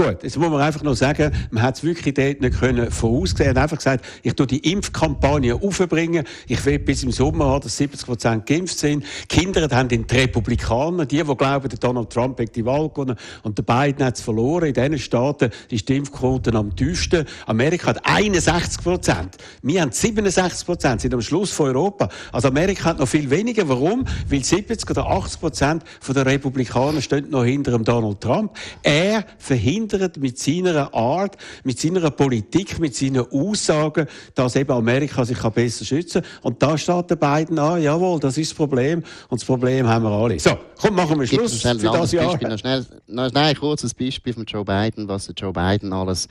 Gut, 0.00 0.22
jetzt 0.22 0.38
muss 0.38 0.48
man 0.48 0.62
einfach 0.62 0.82
noch 0.82 0.94
sagen, 0.94 1.30
man 1.50 1.62
hat 1.62 1.76
es 1.76 1.84
wirklich 1.84 2.14
dort 2.14 2.40
nicht 2.40 2.58
können 2.58 2.90
voraussehen. 2.90 3.44
Er 3.44 3.50
hat 3.50 3.58
einfach 3.58 3.76
gesagt, 3.76 4.02
ich 4.22 4.32
tue 4.32 4.46
die 4.46 4.72
Impfkampagne 4.72 5.54
aufbringen. 5.54 6.24
Ich 6.48 6.64
will 6.64 6.78
bis 6.78 7.02
im 7.02 7.12
Sommer 7.12 7.44
haben, 7.44 7.64
dass 7.64 7.76
70 7.76 8.06
Prozent 8.06 8.46
geimpft 8.46 8.78
sind. 8.78 9.04
Die 9.30 9.36
Kinder 9.36 9.68
haben 9.70 9.88
die 9.90 10.02
Republikaner, 10.10 11.04
die, 11.04 11.22
die 11.22 11.36
glauben, 11.36 11.68
Donald 11.78 12.08
Trump 12.08 12.40
hat 12.40 12.56
die 12.56 12.64
Wahl 12.64 12.88
gewonnen 12.88 13.14
und 13.42 13.58
der 13.58 13.62
Biden 13.62 14.02
hat 14.06 14.16
es 14.16 14.22
verloren. 14.22 14.68
In 14.68 14.72
diesen 14.72 14.98
Staaten 14.98 15.50
ist 15.68 15.86
die 15.86 15.96
Impfquote 15.96 16.54
am 16.54 16.74
tiefsten. 16.74 17.26
Amerika 17.44 17.88
hat 17.88 18.00
61 18.02 18.82
Prozent. 18.82 19.36
Wir 19.60 19.82
haben 19.82 19.92
67 19.92 20.64
Prozent, 20.64 21.02
sind 21.02 21.12
am 21.12 21.20
Schluss 21.20 21.50
von 21.50 21.66
Europa. 21.66 22.08
Also 22.32 22.48
Amerika 22.48 22.84
hat 22.84 22.98
noch 22.98 23.08
viel 23.08 23.28
weniger. 23.28 23.68
Warum? 23.68 24.06
Weil 24.30 24.42
70 24.42 24.88
oder 24.88 25.10
80 25.10 25.40
Prozent 25.40 25.84
der 26.08 26.24
Republikaner 26.24 27.02
stehen 27.02 27.28
noch 27.28 27.44
hinter 27.44 27.78
Donald 27.78 28.22
Trump. 28.22 28.56
Er 28.82 29.26
verhindert 29.36 29.89
verhindert 29.90 30.16
mit 30.16 30.38
seiner 30.38 30.92
Art, 30.94 31.36
mit 31.64 31.78
seiner 31.78 32.10
Politik, 32.10 32.78
mit 32.78 32.94
seinen 32.94 33.26
Aussagen, 33.30 34.06
dass 34.34 34.56
eben 34.56 34.72
Amerika 34.72 35.24
sich 35.24 35.38
besser 35.38 35.84
schützen 35.84 36.22
kann. 36.22 36.30
Und 36.42 36.62
da 36.62 36.78
steht 36.78 37.10
der 37.10 37.16
beiden 37.16 37.58
an, 37.58 37.82
jawohl, 37.82 38.20
das 38.20 38.38
ist 38.38 38.50
das 38.50 38.56
Problem. 38.56 39.02
Und 39.28 39.40
das 39.40 39.44
Problem 39.44 39.86
haben 39.86 40.04
wir 40.04 40.10
alle. 40.10 40.38
So, 40.38 40.56
komm, 40.80 40.94
machen 40.94 41.18
wir 41.18 41.26
Schluss 41.26 41.60
für 41.60 41.74
das 41.74 42.12
Jahr. 42.12 42.30
Beispiel, 42.30 42.48
noch 42.48 42.58
schnell, 42.58 42.86
noch, 43.06 43.32
nein, 43.32 43.54
kurzes 43.56 43.94
Beispiel 43.94 44.32
von 44.32 44.44
Joe 44.44 44.64
Biden, 44.64 45.08
was 45.08 45.30
Joe 45.36 45.52
Biden 45.52 45.92
alles 45.92 46.28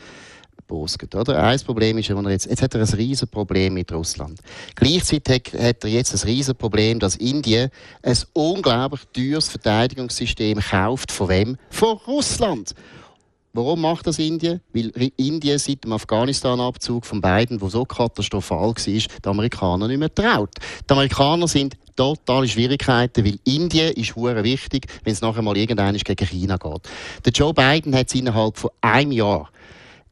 Bosget, 0.69 1.15
oder? 1.15 1.43
Ein 1.43 1.60
Problem 1.60 1.98
ist, 1.98 2.10
er 2.10 2.30
jetzt, 2.30 2.45
jetzt 2.45 2.62
hat 2.62 2.76
er 2.76 2.82
ein 2.82 2.93
riesen 2.93 3.28
Problem 3.28 3.74
mit 3.74 3.91
Russland. 3.91 4.39
Gleichzeitig 4.76 5.52
hat 5.60 5.84
er 5.84 5.89
jetzt 5.89 6.13
ein 6.13 6.30
riesen 6.30 6.56
Problem, 6.56 7.00
dass 7.00 7.15
Indien 7.15 7.72
ein 8.04 8.17
unglaublich 8.34 9.02
teures 9.12 9.50
Verteidigungssystem 9.50 10.60
kauft. 10.60 11.12
Von 11.12 11.30
wem? 11.30 11.58
Von 11.72 11.98
Russland. 12.08 12.76
Warum 13.54 13.82
macht 13.82 14.06
das 14.06 14.20
Indien? 14.20 14.62
Weil 14.74 14.92
Indien 15.18 15.58
seit 15.58 15.84
dem 15.84 15.94
Afghanistan-Abzug 15.94 17.04
von 17.06 17.20
beiden, 17.20 17.60
wo 17.60 17.70
so 17.70 17.84
katastrophal 17.84 18.70
war, 18.70 18.74
die 18.76 19.08
Amerikaner 19.24 19.88
nicht 19.88 19.98
mehr 19.98 20.14
traut. 20.14 20.52
Die 20.88 20.94
Amerikaner 20.94 21.48
sind 21.48 21.76
totale 21.96 22.48
Schwierigkeiten, 22.48 23.26
weil 23.26 23.40
Indien 23.46 23.94
ist 23.94 24.16
hure 24.16 24.44
wichtig, 24.44 24.86
wenn 25.04 25.14
es 25.14 25.22
nachher 25.22 25.42
mal 25.42 25.58
irgendwann 25.58 25.98
gegen 25.98 26.28
China 26.28 26.58
geht. 26.58 26.90
Der 27.26 27.34
Joe 27.34 27.54
Biden 27.54 27.96
hat 27.96 28.08
es 28.08 28.16
innerhalb 28.16 28.56
von 28.58 28.70
einem 28.82 29.12
Jahr 29.12 29.50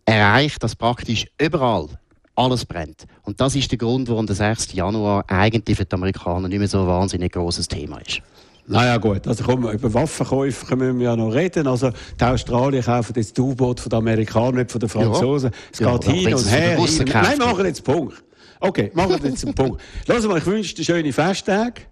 erreicht, 0.06 0.64
dass 0.64 0.76
praktisch 0.76 1.28
überall 1.40 1.88
alles 2.36 2.66
brennt. 2.66 3.06
Und 3.24 3.40
das 3.40 3.56
ist 3.56 3.70
der 3.72 3.78
Grund, 3.78 4.10
warum 4.10 4.26
der 4.26 4.36
6. 4.36 4.74
Januar 4.74 5.26
eigentlich 5.28 5.78
für 5.78 5.86
die 5.86 5.94
Amerikaner 5.94 6.48
nicht 6.48 6.60
mehr 6.60 6.68
so 6.68 6.82
ein 6.82 6.88
wahnsinnig 6.88 7.34
großes 7.34 7.68
Thema 7.68 8.00
ist. 8.00 8.22
Naja 8.70 8.98
gut, 8.98 9.26
also 9.26 9.46
komm, 9.46 9.66
über 9.70 9.94
Waffenkäufe 9.94 10.66
können 10.66 11.00
wir 11.00 11.06
ja 11.06 11.16
noch 11.16 11.30
reden. 11.30 11.68
Also 11.68 11.92
die 12.20 12.24
Australier 12.24 12.84
kaufen 12.84 13.14
jetzt 13.16 13.38
das 13.38 13.44
U-Boot 13.44 13.80
von 13.80 13.90
den 13.90 13.98
Amerikanern, 13.98 14.56
nicht 14.56 14.72
von 14.72 14.80
den 14.80 14.90
Franzosen. 14.90 15.52
Ja. 15.52 15.58
Es 15.72 15.80
geht 15.80 16.06
ja, 16.06 16.12
hin 16.12 16.34
und 16.34 16.52
her. 16.52 16.78
Hin. 16.78 17.06
Nein, 17.14 17.38
machen 17.38 17.66
jetzt 17.66 17.84
Punkt. 17.84 18.22
Okay, 18.60 18.92
machen 18.94 19.22
wir 19.22 19.30
jetzt 19.30 19.46
einen 19.46 19.56
Punkt. 19.56 19.82
Lass 20.08 20.28
mal, 20.28 20.40
ich 20.40 20.46
wünsche 20.46 20.76
dir 20.76 20.84
schöne 20.84 21.14
Festtage. 21.14 21.84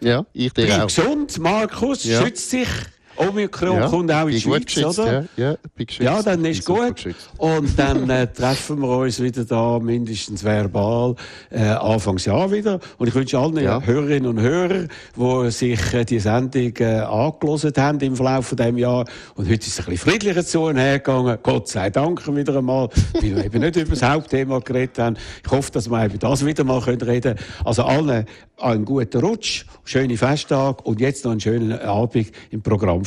Ja, 0.00 0.24
ich 0.32 0.52
dir 0.54 0.64
Bleib 0.64 0.82
auch. 0.82 0.86
gesund, 0.86 1.38
Markus, 1.40 2.04
ja. 2.04 2.22
schützt 2.22 2.52
dich. 2.52 2.68
Omikron 3.18 3.76
ja, 3.76 3.88
kommt 3.88 4.12
auch 4.12 4.26
in 4.26 4.32
die 4.32 4.40
Schweiz, 4.40 4.76
oder? 4.76 5.26
Ja, 5.36 5.56
ja, 5.76 5.88
ja, 6.00 6.22
dann 6.22 6.44
ist 6.44 6.64
gut. 6.64 7.14
Und 7.36 7.78
dann 7.78 8.08
äh, 8.10 8.26
treffen 8.26 8.80
wir 8.80 8.98
uns 8.98 9.20
wieder 9.20 9.44
da, 9.44 9.78
mindestens 9.78 10.44
verbal, 10.44 11.16
äh, 11.50 11.62
Anfangsjahr 11.62 12.50
wieder. 12.52 12.78
Und 12.98 13.08
ich 13.08 13.14
wünsche 13.14 13.38
allen 13.38 13.56
ja. 13.58 13.80
Hörerinnen 13.80 14.30
und 14.30 14.40
Hörern, 14.40 14.88
die 15.16 15.50
sich 15.50 15.94
äh, 15.94 16.04
die 16.04 16.20
Sendung 16.20 16.72
äh, 16.78 17.00
angelost 17.00 17.76
haben 17.76 18.00
im 18.00 18.14
Verlauf 18.14 18.54
dieses 18.56 18.78
Jahres. 18.78 19.10
Und 19.34 19.48
heute 19.48 19.60
ist 19.60 19.66
es 19.66 19.78
ein 19.80 19.86
bisschen 19.86 20.10
friedlicher 20.10 20.44
zu 20.44 20.62
und 20.62 20.76
her 20.76 20.98
gegangen. 20.98 21.38
Gott 21.42 21.68
sei 21.68 21.90
Dank 21.90 22.24
wieder 22.34 22.56
einmal, 22.56 22.88
weil 23.14 23.36
wir 23.36 23.44
eben 23.44 23.60
nicht 23.60 23.76
über 23.76 23.90
das 23.90 24.02
Hauptthema 24.02 24.60
geredet 24.60 24.98
haben. 24.98 25.16
Ich 25.44 25.50
hoffe, 25.50 25.72
dass 25.72 25.90
wir 25.90 26.04
über 26.04 26.18
das 26.18 26.44
wieder 26.44 26.64
mal 26.64 26.78
reden 26.78 27.06
können. 27.06 27.38
Also 27.64 27.82
allen 27.82 28.26
einen 28.60 28.84
guten 28.84 29.20
Rutsch, 29.20 29.64
schöne 29.84 30.16
Festtag 30.16 30.84
und 30.84 31.00
jetzt 31.00 31.24
noch 31.24 31.32
einen 31.32 31.40
schönen 31.40 31.78
Abend 31.80 32.32
im 32.50 32.62
Programm 32.62 33.04